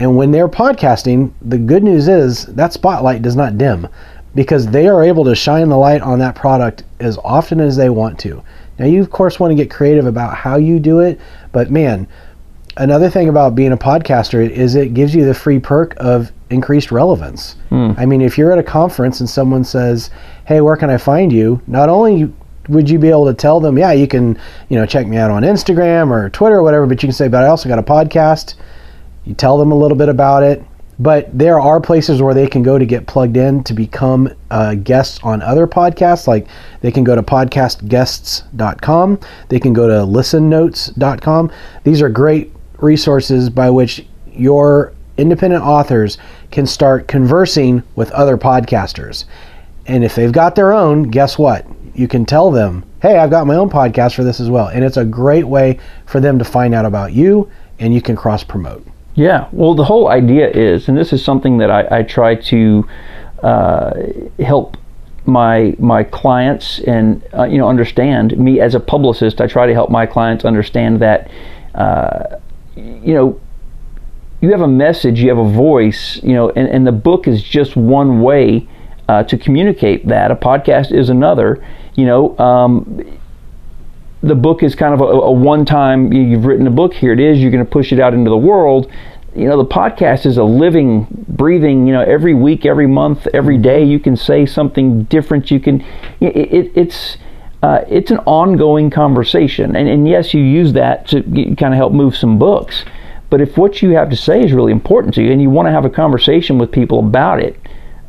and 0.00 0.16
when 0.16 0.32
they're 0.32 0.48
podcasting, 0.48 1.32
the 1.42 1.58
good 1.58 1.84
news 1.84 2.08
is 2.08 2.46
that 2.46 2.72
spotlight 2.72 3.20
does 3.20 3.36
not 3.36 3.58
dim 3.58 3.86
because 4.34 4.66
they 4.66 4.88
are 4.88 5.04
able 5.04 5.24
to 5.24 5.34
shine 5.34 5.68
the 5.68 5.76
light 5.76 6.00
on 6.00 6.18
that 6.20 6.34
product 6.34 6.84
as 7.00 7.18
often 7.18 7.60
as 7.60 7.76
they 7.76 7.90
want 7.90 8.18
to. 8.20 8.42
Now, 8.78 8.86
you 8.86 9.02
of 9.02 9.10
course 9.10 9.38
want 9.38 9.50
to 9.50 9.54
get 9.54 9.70
creative 9.70 10.06
about 10.06 10.34
how 10.34 10.56
you 10.56 10.80
do 10.80 11.00
it, 11.00 11.20
but 11.52 11.70
man, 11.70 12.08
another 12.78 13.10
thing 13.10 13.28
about 13.28 13.54
being 13.54 13.72
a 13.72 13.76
podcaster 13.76 14.48
is 14.48 14.74
it 14.74 14.94
gives 14.94 15.14
you 15.14 15.26
the 15.26 15.34
free 15.34 15.58
perk 15.58 15.94
of 15.98 16.32
increased 16.48 16.90
relevance. 16.90 17.56
Mm. 17.70 17.98
I 17.98 18.06
mean, 18.06 18.22
if 18.22 18.38
you're 18.38 18.52
at 18.52 18.58
a 18.58 18.62
conference 18.62 19.20
and 19.20 19.28
someone 19.28 19.64
says, 19.64 20.08
"Hey, 20.46 20.62
where 20.62 20.76
can 20.76 20.88
I 20.88 20.96
find 20.96 21.30
you?" 21.30 21.60
Not 21.66 21.90
only 21.90 22.32
would 22.70 22.88
you 22.88 22.98
be 22.98 23.10
able 23.10 23.26
to 23.26 23.34
tell 23.34 23.60
them, 23.60 23.76
"Yeah, 23.76 23.92
you 23.92 24.06
can, 24.06 24.38
you 24.70 24.78
know, 24.78 24.86
check 24.86 25.06
me 25.06 25.18
out 25.18 25.30
on 25.30 25.42
Instagram 25.42 26.10
or 26.10 26.30
Twitter 26.30 26.56
or 26.56 26.62
whatever," 26.62 26.86
but 26.86 27.02
you 27.02 27.08
can 27.08 27.14
say, 27.14 27.28
"But 27.28 27.44
I 27.44 27.48
also 27.48 27.68
got 27.68 27.78
a 27.78 27.82
podcast." 27.82 28.54
You 29.24 29.34
tell 29.34 29.58
them 29.58 29.72
a 29.72 29.76
little 29.76 29.96
bit 29.96 30.08
about 30.08 30.42
it, 30.42 30.64
but 30.98 31.30
there 31.36 31.58
are 31.58 31.80
places 31.80 32.20
where 32.20 32.34
they 32.34 32.46
can 32.46 32.62
go 32.62 32.78
to 32.78 32.84
get 32.84 33.06
plugged 33.06 33.38
in 33.38 33.64
to 33.64 33.72
become 33.72 34.28
uh, 34.50 34.74
guests 34.74 35.18
on 35.22 35.40
other 35.40 35.66
podcasts. 35.66 36.26
Like 36.26 36.46
they 36.82 36.92
can 36.92 37.04
go 37.04 37.14
to 37.14 37.22
podcastguests.com, 37.22 39.20
they 39.48 39.58
can 39.58 39.72
go 39.72 39.88
to 39.88 39.94
listennotes.com. 39.94 41.52
These 41.84 42.02
are 42.02 42.10
great 42.10 42.52
resources 42.78 43.48
by 43.48 43.70
which 43.70 44.04
your 44.32 44.92
independent 45.16 45.64
authors 45.64 46.18
can 46.50 46.66
start 46.66 47.08
conversing 47.08 47.82
with 47.94 48.10
other 48.12 48.36
podcasters. 48.36 49.24
And 49.86 50.04
if 50.04 50.14
they've 50.14 50.32
got 50.32 50.54
their 50.54 50.72
own, 50.72 51.04
guess 51.04 51.38
what? 51.38 51.66
You 51.94 52.08
can 52.08 52.26
tell 52.26 52.50
them, 52.50 52.84
hey, 53.02 53.16
I've 53.18 53.30
got 53.30 53.46
my 53.46 53.54
own 53.54 53.70
podcast 53.70 54.14
for 54.14 54.24
this 54.24 54.38
as 54.38 54.50
well. 54.50 54.68
And 54.68 54.84
it's 54.84 54.96
a 54.96 55.04
great 55.04 55.46
way 55.46 55.78
for 56.06 56.20
them 56.20 56.38
to 56.38 56.44
find 56.44 56.74
out 56.74 56.84
about 56.84 57.12
you 57.12 57.50
and 57.78 57.94
you 57.94 58.02
can 58.02 58.16
cross 58.16 58.44
promote. 58.44 58.86
Yeah, 59.14 59.48
well, 59.52 59.74
the 59.74 59.84
whole 59.84 60.08
idea 60.08 60.48
is, 60.48 60.88
and 60.88 60.96
this 60.96 61.12
is 61.12 61.24
something 61.24 61.58
that 61.58 61.70
I, 61.70 61.98
I 61.98 62.02
try 62.02 62.36
to 62.36 62.88
uh, 63.42 63.92
help 64.38 64.76
my 65.26 65.76
my 65.78 66.02
clients 66.02 66.78
and 66.80 67.22
uh, 67.36 67.44
you 67.44 67.58
know 67.58 67.68
understand. 67.68 68.38
Me 68.38 68.60
as 68.60 68.74
a 68.74 68.80
publicist, 68.80 69.40
I 69.40 69.46
try 69.46 69.66
to 69.66 69.74
help 69.74 69.90
my 69.90 70.06
clients 70.06 70.44
understand 70.44 71.00
that 71.00 71.30
uh, 71.74 72.36
you 72.76 73.14
know 73.14 73.40
you 74.40 74.50
have 74.50 74.62
a 74.62 74.68
message, 74.68 75.20
you 75.20 75.28
have 75.28 75.38
a 75.38 75.50
voice, 75.50 76.22
you 76.22 76.32
know, 76.32 76.50
and, 76.50 76.68
and 76.68 76.86
the 76.86 76.92
book 76.92 77.28
is 77.28 77.42
just 77.42 77.76
one 77.76 78.22
way 78.22 78.66
uh, 79.08 79.22
to 79.24 79.36
communicate 79.36 80.06
that. 80.08 80.30
A 80.30 80.36
podcast 80.36 80.92
is 80.92 81.10
another. 81.10 81.64
You 81.94 82.06
know, 82.06 82.38
um, 82.38 83.19
the 84.22 84.34
book 84.34 84.62
is 84.62 84.74
kind 84.74 84.94
of 84.94 85.00
a, 85.00 85.04
a 85.04 85.30
one 85.30 85.64
time, 85.64 86.12
you've 86.12 86.44
written 86.44 86.66
a 86.66 86.70
book, 86.70 86.92
here 86.92 87.12
it 87.12 87.20
is, 87.20 87.38
you're 87.38 87.50
going 87.50 87.64
to 87.64 87.70
push 87.70 87.92
it 87.92 88.00
out 88.00 88.14
into 88.14 88.30
the 88.30 88.36
world. 88.36 88.90
You 89.34 89.46
know, 89.48 89.56
the 89.56 89.64
podcast 89.64 90.26
is 90.26 90.36
a 90.36 90.44
living, 90.44 91.06
breathing, 91.28 91.86
you 91.86 91.92
know, 91.92 92.02
every 92.02 92.34
week, 92.34 92.66
every 92.66 92.86
month, 92.86 93.26
every 93.32 93.58
day, 93.58 93.84
you 93.84 94.00
can 94.00 94.16
say 94.16 94.44
something 94.44 95.04
different. 95.04 95.50
You 95.50 95.60
can, 95.60 95.80
it, 96.20 96.36
it, 96.36 96.72
it's, 96.74 97.16
uh, 97.62 97.84
it's 97.88 98.10
an 98.10 98.18
ongoing 98.26 98.90
conversation. 98.90 99.76
And, 99.76 99.88
and 99.88 100.08
yes, 100.08 100.34
you 100.34 100.42
use 100.42 100.72
that 100.72 101.06
to 101.08 101.22
kind 101.22 101.72
of 101.72 101.74
help 101.74 101.92
move 101.92 102.16
some 102.16 102.38
books. 102.38 102.84
But 103.30 103.40
if 103.40 103.56
what 103.56 103.80
you 103.80 103.90
have 103.90 104.10
to 104.10 104.16
say 104.16 104.42
is 104.42 104.52
really 104.52 104.72
important 104.72 105.14
to 105.14 105.22
you 105.22 105.30
and 105.30 105.40
you 105.40 105.48
want 105.48 105.66
to 105.66 105.72
have 105.72 105.84
a 105.84 105.90
conversation 105.90 106.58
with 106.58 106.72
people 106.72 106.98
about 106.98 107.40
it, 107.40 107.56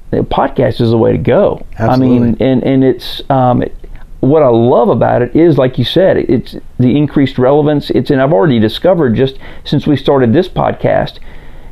the 0.09 0.21
podcast 0.21 0.81
is 0.81 0.89
the 0.89 0.97
way 0.97 1.11
to 1.11 1.17
go. 1.19 1.65
Absolutely. 1.77 2.17
I 2.17 2.19
mean, 2.19 2.37
and, 2.41 2.63
and 2.63 2.83
it's, 2.83 3.21
um, 3.29 3.61
it, 3.61 3.75
what 4.21 4.43
I 4.43 4.47
love 4.47 4.89
about 4.89 5.23
it 5.23 5.35
is, 5.35 5.57
like 5.57 5.77
you 5.77 5.83
said, 5.83 6.17
it's 6.17 6.55
the 6.79 6.95
increased 6.95 7.37
relevance. 7.37 7.89
It's 7.89 8.11
and 8.11 8.21
I've 8.21 8.31
already 8.31 8.59
discovered 8.59 9.15
just 9.15 9.37
since 9.63 9.87
we 9.87 9.97
started 9.97 10.31
this 10.31 10.47
podcast, 10.47 11.17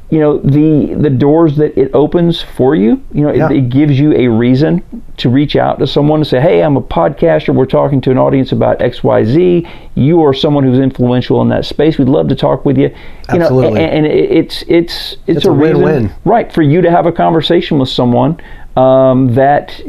you 0.09 0.19
know, 0.19 0.39
the 0.39 0.95
the 0.95 1.11
doors 1.11 1.57
that 1.57 1.77
it 1.79 1.91
opens 1.93 2.41
for 2.41 2.75
you. 2.75 3.03
You 3.13 3.21
know, 3.21 3.33
yeah. 3.33 3.51
it, 3.51 3.57
it, 3.57 3.69
gives 3.69 3.99
you 3.99 4.13
a 4.13 4.27
reason 4.27 4.83
to 5.17 5.29
reach 5.29 5.55
out 5.55 5.77
to 5.77 5.85
someone 5.85 6.21
and 6.21 6.27
say, 6.27 6.41
"Hey, 6.41 6.63
I'm 6.63 6.75
a 6.75 6.81
podcaster. 6.81 7.53
We're 7.53 7.67
talking 7.67 8.01
to 8.01 8.11
an 8.11 8.17
audience 8.17 8.51
about 8.51 8.81
X, 8.81 9.03
Y, 9.03 9.23
Z. 9.25 9.67
You 9.93 10.23
are 10.23 10.33
someone 10.33 10.63
who's 10.63 10.79
influential 10.79 11.43
in 11.43 11.49
that 11.49 11.65
space. 11.65 11.99
We'd 11.99 12.09
love 12.09 12.29
to 12.29 12.35
talk 12.35 12.65
with 12.65 12.79
you." 12.79 12.87
You 12.87 13.41
Absolutely. 13.41 13.79
know, 13.79 13.85
and, 13.85 14.07
and 14.07 14.07
it's 14.07 14.63
it's 14.63 15.13
it's, 15.27 15.37
it's 15.37 15.45
a, 15.45 15.51
a 15.51 15.53
win-win. 15.53 16.11
right, 16.25 16.51
for 16.51 16.63
you 16.63 16.81
to 16.81 16.89
have 16.89 17.05
a 17.05 17.11
conversation 17.11 17.77
with 17.77 17.89
someone 17.89 18.41
um, 18.75 19.35
that 19.35 19.79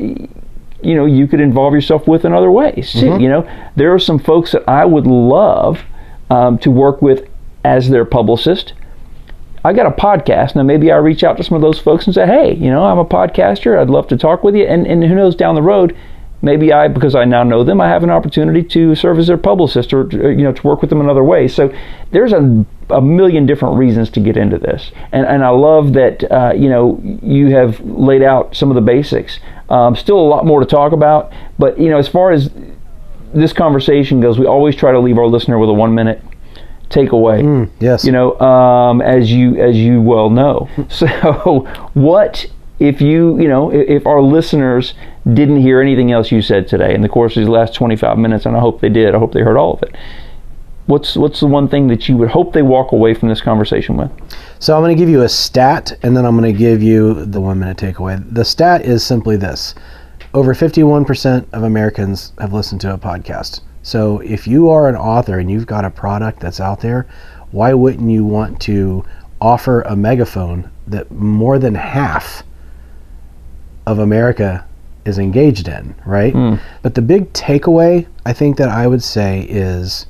you 0.82 0.94
know 0.94 1.06
you 1.06 1.26
could 1.26 1.40
involve 1.40 1.74
yourself 1.74 2.06
with 2.06 2.24
in 2.24 2.32
other 2.32 2.50
ways. 2.50 2.94
Mm-hmm. 2.94 3.20
You 3.20 3.28
know, 3.28 3.70
there 3.76 3.92
are 3.94 3.98
some 3.98 4.18
folks 4.18 4.52
that 4.52 4.68
I 4.68 4.84
would 4.84 5.06
love 5.06 5.82
um, 6.30 6.58
to 6.58 6.70
work 6.70 7.02
with 7.02 7.28
as 7.64 7.90
their 7.90 8.04
publicist. 8.04 8.72
I 9.64 9.72
got 9.72 9.86
a 9.86 9.90
podcast. 9.90 10.56
Now 10.56 10.62
maybe 10.62 10.90
I 10.90 10.96
reach 10.96 11.22
out 11.22 11.36
to 11.36 11.44
some 11.44 11.54
of 11.54 11.62
those 11.62 11.78
folks 11.78 12.06
and 12.06 12.14
say, 12.14 12.26
"Hey, 12.26 12.54
you 12.54 12.70
know, 12.70 12.84
I'm 12.84 12.98
a 12.98 13.04
podcaster. 13.04 13.78
I'd 13.78 13.90
love 13.90 14.08
to 14.08 14.16
talk 14.16 14.42
with 14.42 14.54
you." 14.54 14.64
And 14.64 14.86
and 14.86 15.04
who 15.04 15.14
knows 15.14 15.34
down 15.34 15.54
the 15.54 15.62
road, 15.62 15.96
maybe 16.42 16.72
I 16.72 16.88
because 16.88 17.14
I 17.14 17.24
now 17.24 17.42
know 17.42 17.64
them, 17.64 17.80
I 17.80 17.88
have 17.88 18.02
an 18.02 18.10
opportunity 18.10 18.62
to 18.62 18.94
serve 18.94 19.18
as 19.18 19.26
their 19.26 19.36
publicist 19.36 19.92
or 19.92 20.08
you 20.10 20.42
know 20.42 20.52
to 20.52 20.66
work 20.66 20.80
with 20.80 20.90
them 20.90 21.00
in 21.00 21.08
other 21.08 21.24
ways. 21.24 21.54
So 21.54 21.72
there's 22.10 22.32
a, 22.32 22.64
a 22.90 23.00
million 23.00 23.46
different 23.46 23.76
reasons 23.76 24.10
to 24.10 24.20
get 24.20 24.36
into 24.36 24.58
this, 24.58 24.90
and 25.12 25.26
and 25.26 25.44
I 25.44 25.50
love 25.50 25.92
that 25.94 26.30
uh, 26.30 26.52
you 26.54 26.68
know 26.68 27.00
you 27.22 27.54
have 27.54 27.80
laid 27.80 28.22
out 28.22 28.54
some 28.54 28.70
of 28.70 28.74
the 28.74 28.80
basics. 28.80 29.38
Um, 29.68 29.94
still 29.94 30.18
a 30.18 30.28
lot 30.28 30.44
more 30.46 30.60
to 30.60 30.66
talk 30.66 30.92
about, 30.92 31.32
but 31.58 31.78
you 31.78 31.90
know, 31.90 31.98
as 31.98 32.08
far 32.08 32.32
as 32.32 32.50
this 33.32 33.52
conversation 33.52 34.20
goes, 34.20 34.38
we 34.38 34.46
always 34.46 34.74
try 34.74 34.90
to 34.90 34.98
leave 34.98 35.18
our 35.18 35.26
listener 35.26 35.58
with 35.58 35.70
a 35.70 35.72
one 35.72 35.94
minute 35.94 36.22
takeaway. 36.88 37.42
Mm, 37.42 37.70
yes. 37.78 38.04
You 38.04 38.12
know, 38.12 38.38
um, 38.40 39.00
as 39.00 39.30
you 39.30 39.56
as 39.56 39.76
you 39.76 40.00
well 40.02 40.30
know. 40.30 40.68
So, 40.88 41.06
what 41.94 42.46
if 42.80 43.00
you 43.00 43.38
you 43.38 43.46
know 43.46 43.70
if 43.70 44.06
our 44.06 44.20
listeners 44.22 44.94
didn't 45.34 45.60
hear 45.60 45.80
anything 45.80 46.12
else 46.12 46.30
you 46.30 46.42
said 46.42 46.66
today 46.66 46.94
in 46.94 47.02
the 47.02 47.08
course 47.08 47.36
of 47.36 47.42
these 47.42 47.48
last 47.48 47.74
25 47.74 48.18
minutes, 48.18 48.46
and 48.46 48.56
I 48.56 48.60
hope 48.60 48.80
they 48.80 48.88
did. 48.88 49.14
I 49.14 49.18
hope 49.18 49.32
they 49.32 49.42
heard 49.42 49.56
all 49.56 49.74
of 49.74 49.82
it. 49.82 49.94
What's 50.86 51.16
what's 51.16 51.40
the 51.40 51.46
one 51.46 51.68
thing 51.68 51.86
that 51.88 52.08
you 52.08 52.16
would 52.16 52.30
hope 52.30 52.52
they 52.52 52.62
walk 52.62 52.92
away 52.92 53.14
from 53.14 53.28
this 53.28 53.40
conversation 53.40 53.96
with? 53.96 54.10
So 54.58 54.74
I'm 54.74 54.82
going 54.82 54.96
to 54.96 55.00
give 55.00 55.08
you 55.08 55.22
a 55.22 55.28
stat, 55.28 55.92
and 56.02 56.16
then 56.16 56.24
I'm 56.24 56.36
going 56.36 56.52
to 56.52 56.58
give 56.58 56.82
you 56.82 57.26
the 57.26 57.40
one 57.40 57.58
minute 57.58 57.76
takeaway. 57.76 58.22
The 58.34 58.44
stat 58.44 58.84
is 58.84 59.04
simply 59.04 59.36
this: 59.36 59.74
over 60.34 60.52
51% 60.52 61.46
of 61.52 61.62
Americans 61.62 62.32
have 62.38 62.52
listened 62.52 62.80
to 62.80 62.94
a 62.94 62.98
podcast. 62.98 63.60
So 63.82 64.18
if 64.20 64.46
you 64.46 64.68
are 64.68 64.88
an 64.88 64.96
author 64.96 65.38
and 65.38 65.50
you've 65.50 65.66
got 65.66 65.84
a 65.84 65.90
product 65.90 66.40
that's 66.40 66.60
out 66.60 66.80
there, 66.80 67.06
why 67.50 67.72
wouldn't 67.72 68.10
you 68.10 68.24
want 68.24 68.60
to 68.62 69.04
offer 69.40 69.82
a 69.82 69.96
megaphone 69.96 70.70
that 70.86 71.10
more 71.10 71.58
than 71.58 71.74
half 71.74 72.42
of 73.86 73.98
America 73.98 74.66
is 75.10 75.18
engaged 75.18 75.68
in, 75.68 75.94
right? 76.06 76.32
Mm. 76.32 76.58
But 76.80 76.94
the 76.94 77.02
big 77.02 77.30
takeaway, 77.34 78.06
I 78.24 78.32
think 78.32 78.56
that 78.56 78.70
I 78.70 78.86
would 78.86 79.02
say 79.02 79.46
is 79.48 80.06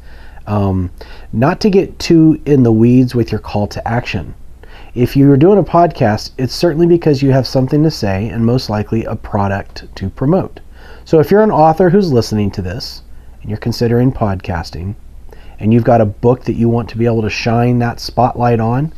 um, 0.46 0.90
not 1.32 1.60
to 1.62 1.70
get 1.70 1.98
too 1.98 2.40
in 2.46 2.62
the 2.62 2.72
weeds 2.72 3.14
with 3.14 3.32
your 3.32 3.40
call 3.40 3.66
to 3.68 3.88
action. 3.88 4.34
If 4.94 5.16
you're 5.16 5.36
doing 5.36 5.58
a 5.58 5.64
podcast, 5.64 6.30
it's 6.38 6.54
certainly 6.54 6.86
because 6.86 7.22
you 7.22 7.30
have 7.32 7.46
something 7.46 7.82
to 7.82 7.90
say 7.90 8.28
and 8.28 8.44
most 8.44 8.70
likely 8.70 9.04
a 9.04 9.16
product 9.16 9.84
to 9.96 10.10
promote. 10.10 10.60
So 11.04 11.20
if 11.20 11.30
you're 11.30 11.42
an 11.42 11.50
author 11.50 11.90
who's 11.90 12.12
listening 12.12 12.50
to 12.52 12.62
this 12.62 13.02
and 13.40 13.50
you're 13.50 13.58
considering 13.58 14.12
podcasting 14.12 14.94
and 15.58 15.72
you've 15.72 15.84
got 15.84 16.00
a 16.00 16.06
book 16.06 16.44
that 16.44 16.54
you 16.54 16.68
want 16.68 16.88
to 16.90 16.98
be 16.98 17.06
able 17.06 17.22
to 17.22 17.30
shine 17.30 17.78
that 17.78 18.00
spotlight 18.00 18.60
on, 18.60 18.92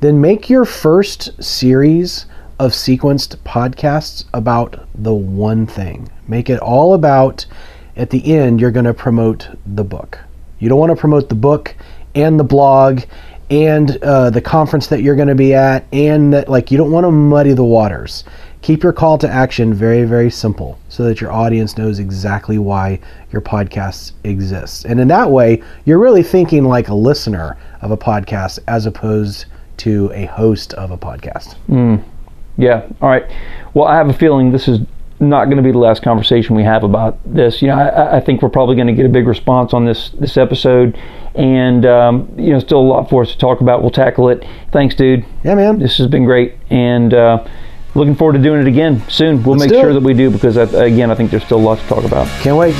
then 0.00 0.20
make 0.20 0.50
your 0.50 0.64
first 0.64 1.42
series 1.42 2.26
of 2.58 2.72
sequenced 2.72 3.36
podcasts 3.38 4.24
about 4.32 4.86
the 4.94 5.14
one 5.14 5.66
thing. 5.66 6.08
Make 6.26 6.48
it 6.48 6.58
all 6.60 6.94
about, 6.94 7.44
at 7.96 8.10
the 8.10 8.34
end, 8.34 8.60
you're 8.60 8.70
going 8.70 8.86
to 8.86 8.94
promote 8.94 9.48
the 9.66 9.84
book. 9.84 10.18
You 10.58 10.68
don't 10.68 10.78
want 10.78 10.90
to 10.90 10.96
promote 10.96 11.28
the 11.28 11.34
book 11.34 11.74
and 12.14 12.40
the 12.40 12.44
blog 12.44 13.02
and 13.50 14.02
uh, 14.02 14.30
the 14.30 14.40
conference 14.40 14.86
that 14.88 15.02
you're 15.02 15.14
going 15.14 15.28
to 15.28 15.34
be 15.34 15.54
at, 15.54 15.86
and 15.92 16.32
that, 16.32 16.48
like, 16.48 16.70
you 16.70 16.78
don't 16.78 16.90
want 16.90 17.04
to 17.04 17.12
muddy 17.12 17.52
the 17.52 17.62
waters. 17.62 18.24
Keep 18.62 18.82
your 18.82 18.92
call 18.92 19.18
to 19.18 19.28
action 19.28 19.72
very, 19.72 20.02
very 20.04 20.30
simple 20.30 20.78
so 20.88 21.04
that 21.04 21.20
your 21.20 21.30
audience 21.30 21.78
knows 21.78 22.00
exactly 22.00 22.58
why 22.58 22.98
your 23.30 23.40
podcast 23.40 24.12
exists. 24.24 24.84
And 24.84 24.98
in 24.98 25.06
that 25.08 25.30
way, 25.30 25.62
you're 25.84 26.00
really 26.00 26.24
thinking 26.24 26.64
like 26.64 26.88
a 26.88 26.94
listener 26.94 27.56
of 27.82 27.92
a 27.92 27.96
podcast 27.96 28.58
as 28.66 28.86
opposed 28.86 29.44
to 29.76 30.10
a 30.12 30.24
host 30.24 30.74
of 30.74 30.90
a 30.90 30.98
podcast. 30.98 31.54
Yeah. 32.56 32.86
All 33.00 33.08
right. 33.08 33.24
Well, 33.74 33.86
I 33.86 33.96
have 33.96 34.08
a 34.08 34.12
feeling 34.12 34.52
this 34.52 34.68
is 34.68 34.80
not 35.18 35.46
going 35.46 35.56
to 35.56 35.62
be 35.62 35.72
the 35.72 35.78
last 35.78 36.02
conversation 36.02 36.54
we 36.54 36.62
have 36.62 36.84
about 36.84 37.18
this. 37.24 37.62
You 37.62 37.68
know, 37.68 37.74
I, 37.74 38.16
I 38.16 38.20
think 38.20 38.42
we're 38.42 38.50
probably 38.50 38.76
going 38.76 38.86
to 38.88 38.92
get 38.92 39.06
a 39.06 39.10
big 39.10 39.26
response 39.26 39.72
on 39.72 39.84
this 39.84 40.10
this 40.10 40.36
episode, 40.36 40.98
and 41.34 41.86
um, 41.86 42.28
you 42.36 42.52
know, 42.52 42.58
still 42.58 42.80
a 42.80 42.82
lot 42.82 43.08
for 43.08 43.22
us 43.22 43.32
to 43.32 43.38
talk 43.38 43.60
about. 43.60 43.82
We'll 43.82 43.90
tackle 43.90 44.28
it. 44.28 44.44
Thanks, 44.72 44.94
dude. 44.94 45.24
Yeah, 45.44 45.54
man. 45.54 45.78
This 45.78 45.98
has 45.98 46.06
been 46.06 46.24
great, 46.24 46.54
and 46.70 47.14
uh, 47.14 47.46
looking 47.94 48.14
forward 48.14 48.34
to 48.34 48.42
doing 48.42 48.60
it 48.60 48.66
again 48.66 49.02
soon. 49.08 49.42
We'll 49.42 49.56
Let's 49.56 49.72
make 49.72 49.80
sure 49.80 49.90
it. 49.90 49.94
that 49.94 50.02
we 50.02 50.14
do 50.14 50.30
because 50.30 50.56
I, 50.58 50.62
again, 50.84 51.10
I 51.10 51.14
think 51.14 51.30
there's 51.30 51.44
still 51.44 51.60
lots 51.60 51.82
to 51.82 51.88
talk 51.88 52.04
about. 52.04 52.26
Can't 52.42 52.56
wait. 52.56 52.74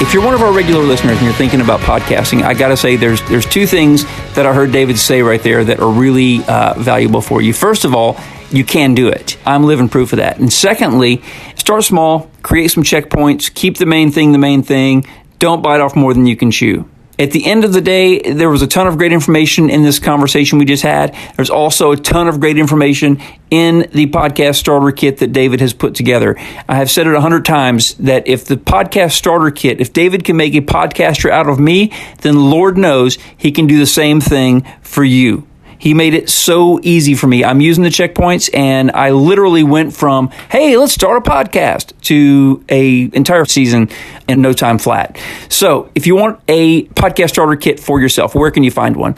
If 0.00 0.14
you're 0.14 0.24
one 0.24 0.32
of 0.32 0.42
our 0.42 0.52
regular 0.52 0.84
listeners 0.84 1.16
and 1.16 1.26
you're 1.26 1.34
thinking 1.34 1.60
about 1.60 1.80
podcasting, 1.80 2.42
I 2.42 2.54
got 2.54 2.68
to 2.68 2.76
say 2.76 2.94
there's 2.94 3.20
there's 3.28 3.44
two 3.44 3.66
things 3.66 4.04
that 4.36 4.46
I 4.46 4.54
heard 4.54 4.70
David 4.70 4.96
say 4.96 5.22
right 5.22 5.42
there 5.42 5.64
that 5.64 5.80
are 5.80 5.90
really 5.90 6.44
uh, 6.44 6.74
valuable 6.78 7.20
for 7.20 7.42
you. 7.42 7.52
First 7.52 7.84
of 7.84 7.96
all, 7.96 8.16
you 8.52 8.62
can 8.62 8.94
do 8.94 9.08
it. 9.08 9.36
I'm 9.44 9.64
living 9.64 9.88
proof 9.88 10.12
of 10.12 10.18
that. 10.18 10.38
And 10.38 10.52
secondly, 10.52 11.20
start 11.56 11.82
small, 11.82 12.30
create 12.42 12.68
some 12.68 12.84
checkpoints, 12.84 13.52
keep 13.52 13.78
the 13.78 13.86
main 13.86 14.12
thing 14.12 14.30
the 14.30 14.38
main 14.38 14.62
thing. 14.62 15.04
Don't 15.40 15.62
bite 15.62 15.80
off 15.80 15.96
more 15.96 16.14
than 16.14 16.26
you 16.26 16.36
can 16.36 16.52
chew. 16.52 16.88
At 17.18 17.32
the 17.32 17.46
end 17.46 17.64
of 17.64 17.72
the 17.72 17.80
day, 17.80 18.20
there 18.20 18.48
was 18.48 18.62
a 18.62 18.68
ton 18.68 18.86
of 18.86 18.96
great 18.98 19.12
information 19.12 19.68
in 19.68 19.82
this 19.82 19.98
conversation 19.98 20.60
we 20.60 20.64
just 20.64 20.84
had. 20.84 21.16
There's 21.34 21.50
also 21.50 21.90
a 21.90 21.96
ton 21.96 22.28
of 22.28 22.38
great 22.38 22.56
information 22.56 23.20
in 23.50 23.88
the 23.92 24.06
podcast 24.06 24.56
starter 24.56 24.92
kit 24.92 25.18
that 25.18 25.32
David 25.32 25.60
has 25.60 25.72
put 25.72 25.94
together. 25.94 26.36
I 26.68 26.76
have 26.76 26.90
said 26.90 27.06
it 27.06 27.14
a 27.14 27.20
hundred 27.20 27.44
times 27.44 27.94
that 27.94 28.28
if 28.28 28.44
the 28.44 28.56
podcast 28.56 29.12
starter 29.12 29.50
kit, 29.50 29.80
if 29.80 29.92
David 29.92 30.24
can 30.24 30.36
make 30.36 30.54
a 30.54 30.60
podcaster 30.60 31.30
out 31.30 31.48
of 31.48 31.58
me, 31.58 31.92
then 32.20 32.50
Lord 32.50 32.76
knows 32.76 33.18
he 33.36 33.52
can 33.52 33.66
do 33.66 33.78
the 33.78 33.86
same 33.86 34.20
thing 34.20 34.66
for 34.82 35.04
you. 35.04 35.46
He 35.78 35.94
made 35.94 36.14
it 36.14 36.28
so 36.28 36.80
easy 36.82 37.14
for 37.14 37.28
me. 37.28 37.44
I'm 37.44 37.60
using 37.60 37.84
the 37.84 37.90
checkpoints 37.90 38.50
and 38.52 38.90
I 38.90 39.10
literally 39.10 39.62
went 39.62 39.94
from, 39.94 40.28
hey, 40.50 40.76
let's 40.76 40.92
start 40.92 41.24
a 41.24 41.30
podcast 41.30 41.92
to 42.02 42.64
a 42.68 43.08
entire 43.12 43.44
season 43.44 43.88
in 44.28 44.42
no 44.42 44.52
time 44.52 44.78
flat. 44.78 45.18
So 45.48 45.90
if 45.94 46.06
you 46.06 46.16
want 46.16 46.40
a 46.48 46.84
podcast 46.88 47.30
starter 47.30 47.54
kit 47.54 47.78
for 47.78 48.00
yourself, 48.00 48.34
where 48.34 48.50
can 48.50 48.64
you 48.64 48.72
find 48.72 48.96
one? 48.96 49.14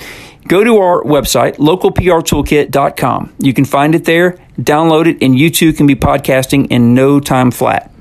Go 0.51 0.65
to 0.65 0.79
our 0.79 1.01
website, 1.05 1.59
localprtoolkit.com. 1.59 3.35
You 3.39 3.55
can 3.55 3.65
find 3.65 3.95
it 3.95 4.05
there, 4.05 4.33
download 4.61 5.07
it, 5.07 5.23
and 5.23 5.39
you 5.39 5.49
too 5.49 5.73
can 5.73 5.87
be 5.87 5.95
podcasting 5.95 6.67
in 6.73 6.93
no 6.93 7.21
time 7.21 7.53
flat. 7.53 7.95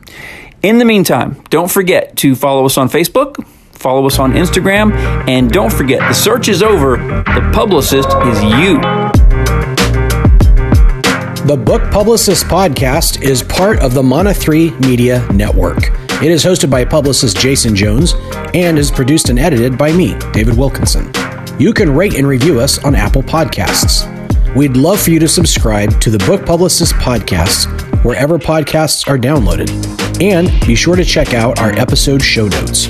In 0.64 0.80
the 0.80 0.86
meantime, 0.86 1.44
don't 1.52 1.70
forget 1.70 2.16
to 2.18 2.36
follow 2.36 2.66
us 2.66 2.76
on 2.76 2.90
Facebook, 2.90 3.46
follow 3.72 4.08
us 4.08 4.18
on 4.18 4.34
Instagram, 4.34 4.92
and 5.30 5.52
don't 5.52 5.72
forget 5.72 6.00
the 6.00 6.14
search 6.14 6.48
is 6.48 6.64
over. 6.64 6.98
The 6.98 7.52
publicist 7.54 8.10
is 8.10 8.42
you. 8.42 8.80
The 11.46 11.56
Book 11.56 11.84
Publicist 11.92 12.46
Podcast 12.46 13.22
is 13.22 13.44
part 13.44 13.78
of 13.78 13.94
the 13.94 14.02
Mana 14.02 14.34
3 14.34 14.72
Media 14.80 15.24
Network. 15.32 15.92
It 16.24 16.32
is 16.32 16.44
hosted 16.44 16.72
by 16.72 16.84
publicist 16.84 17.38
Jason 17.38 17.76
Jones 17.76 18.16
and 18.56 18.80
is 18.80 18.90
produced 18.90 19.30
and 19.30 19.38
edited 19.38 19.78
by 19.78 19.92
me, 19.92 20.18
David 20.34 20.58
Wilkinson. 20.58 21.14
You 21.60 21.74
can 21.74 21.94
rate 21.94 22.16
and 22.16 22.26
review 22.26 22.60
us 22.62 22.82
on 22.86 22.96
Apple 22.96 23.22
Podcasts. 23.22 24.08
We'd 24.56 24.78
love 24.78 25.02
for 25.02 25.12
you 25.12 25.20
to 25.20 25.28
subscribe 25.28 26.00
to 26.00 26.10
the 26.10 26.18
Book 26.20 26.46
Publicist 26.46 26.94
Podcast 26.94 27.68
wherever 28.06 28.40
podcasts 28.40 29.06
are 29.10 29.18
downloaded. 29.18 29.70
And 30.22 30.50
be 30.66 30.74
sure 30.74 30.96
to 30.96 31.04
check 31.04 31.34
out 31.34 31.60
our 31.60 31.74
episode 31.74 32.22
show 32.22 32.48
notes. 32.48 32.88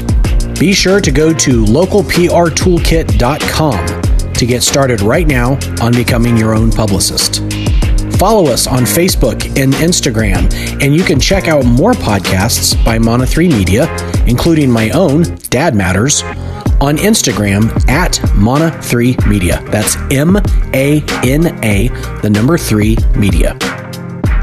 Be 0.59 0.71
sure 0.71 1.01
to 1.01 1.09
go 1.09 1.33
to 1.33 1.65
localprtoolkit.com 1.65 4.01
to 4.33 4.45
get 4.45 4.61
started 4.61 5.01
right 5.01 5.25
now 5.25 5.57
on 5.81 5.91
becoming 5.91 6.37
your 6.37 6.53
own 6.53 6.71
publicist. 6.71 7.37
Follow 8.19 8.51
us 8.51 8.67
on 8.67 8.83
Facebook 8.83 9.47
and 9.59 9.73
Instagram, 9.73 10.53
and 10.83 10.95
you 10.95 11.03
can 11.03 11.19
check 11.19 11.47
out 11.47 11.65
more 11.65 11.93
podcasts 11.93 12.75
by 12.85 12.99
Mana 12.99 13.25
3 13.25 13.47
Media, 13.47 13.87
including 14.27 14.69
my 14.69 14.91
own, 14.91 15.23
Dad 15.49 15.73
Matters, 15.73 16.21
on 16.81 16.97
Instagram 16.97 17.69
at 17.89 18.19
Mana 18.35 18.71
3 18.81 19.17
Media. 19.27 19.61
That's 19.65 19.95
M 20.11 20.37
A 20.73 21.03
N 21.23 21.59
A, 21.63 21.87
the 22.21 22.29
number 22.29 22.57
3 22.57 22.97
Media. 23.15 23.57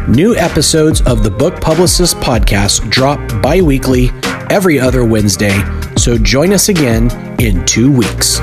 New 0.08 0.36
episodes 0.36 1.00
of 1.02 1.22
the 1.22 1.30
Book 1.30 1.60
Publicist 1.60 2.16
podcast 2.18 2.88
drop 2.90 3.18
bi 3.42 3.60
weekly 3.60 4.10
every 4.50 4.78
other 4.78 5.04
Wednesday, 5.04 5.58
so 5.96 6.16
join 6.16 6.52
us 6.52 6.68
again 6.68 7.10
in 7.40 7.64
two 7.64 7.90
weeks. 7.90 8.38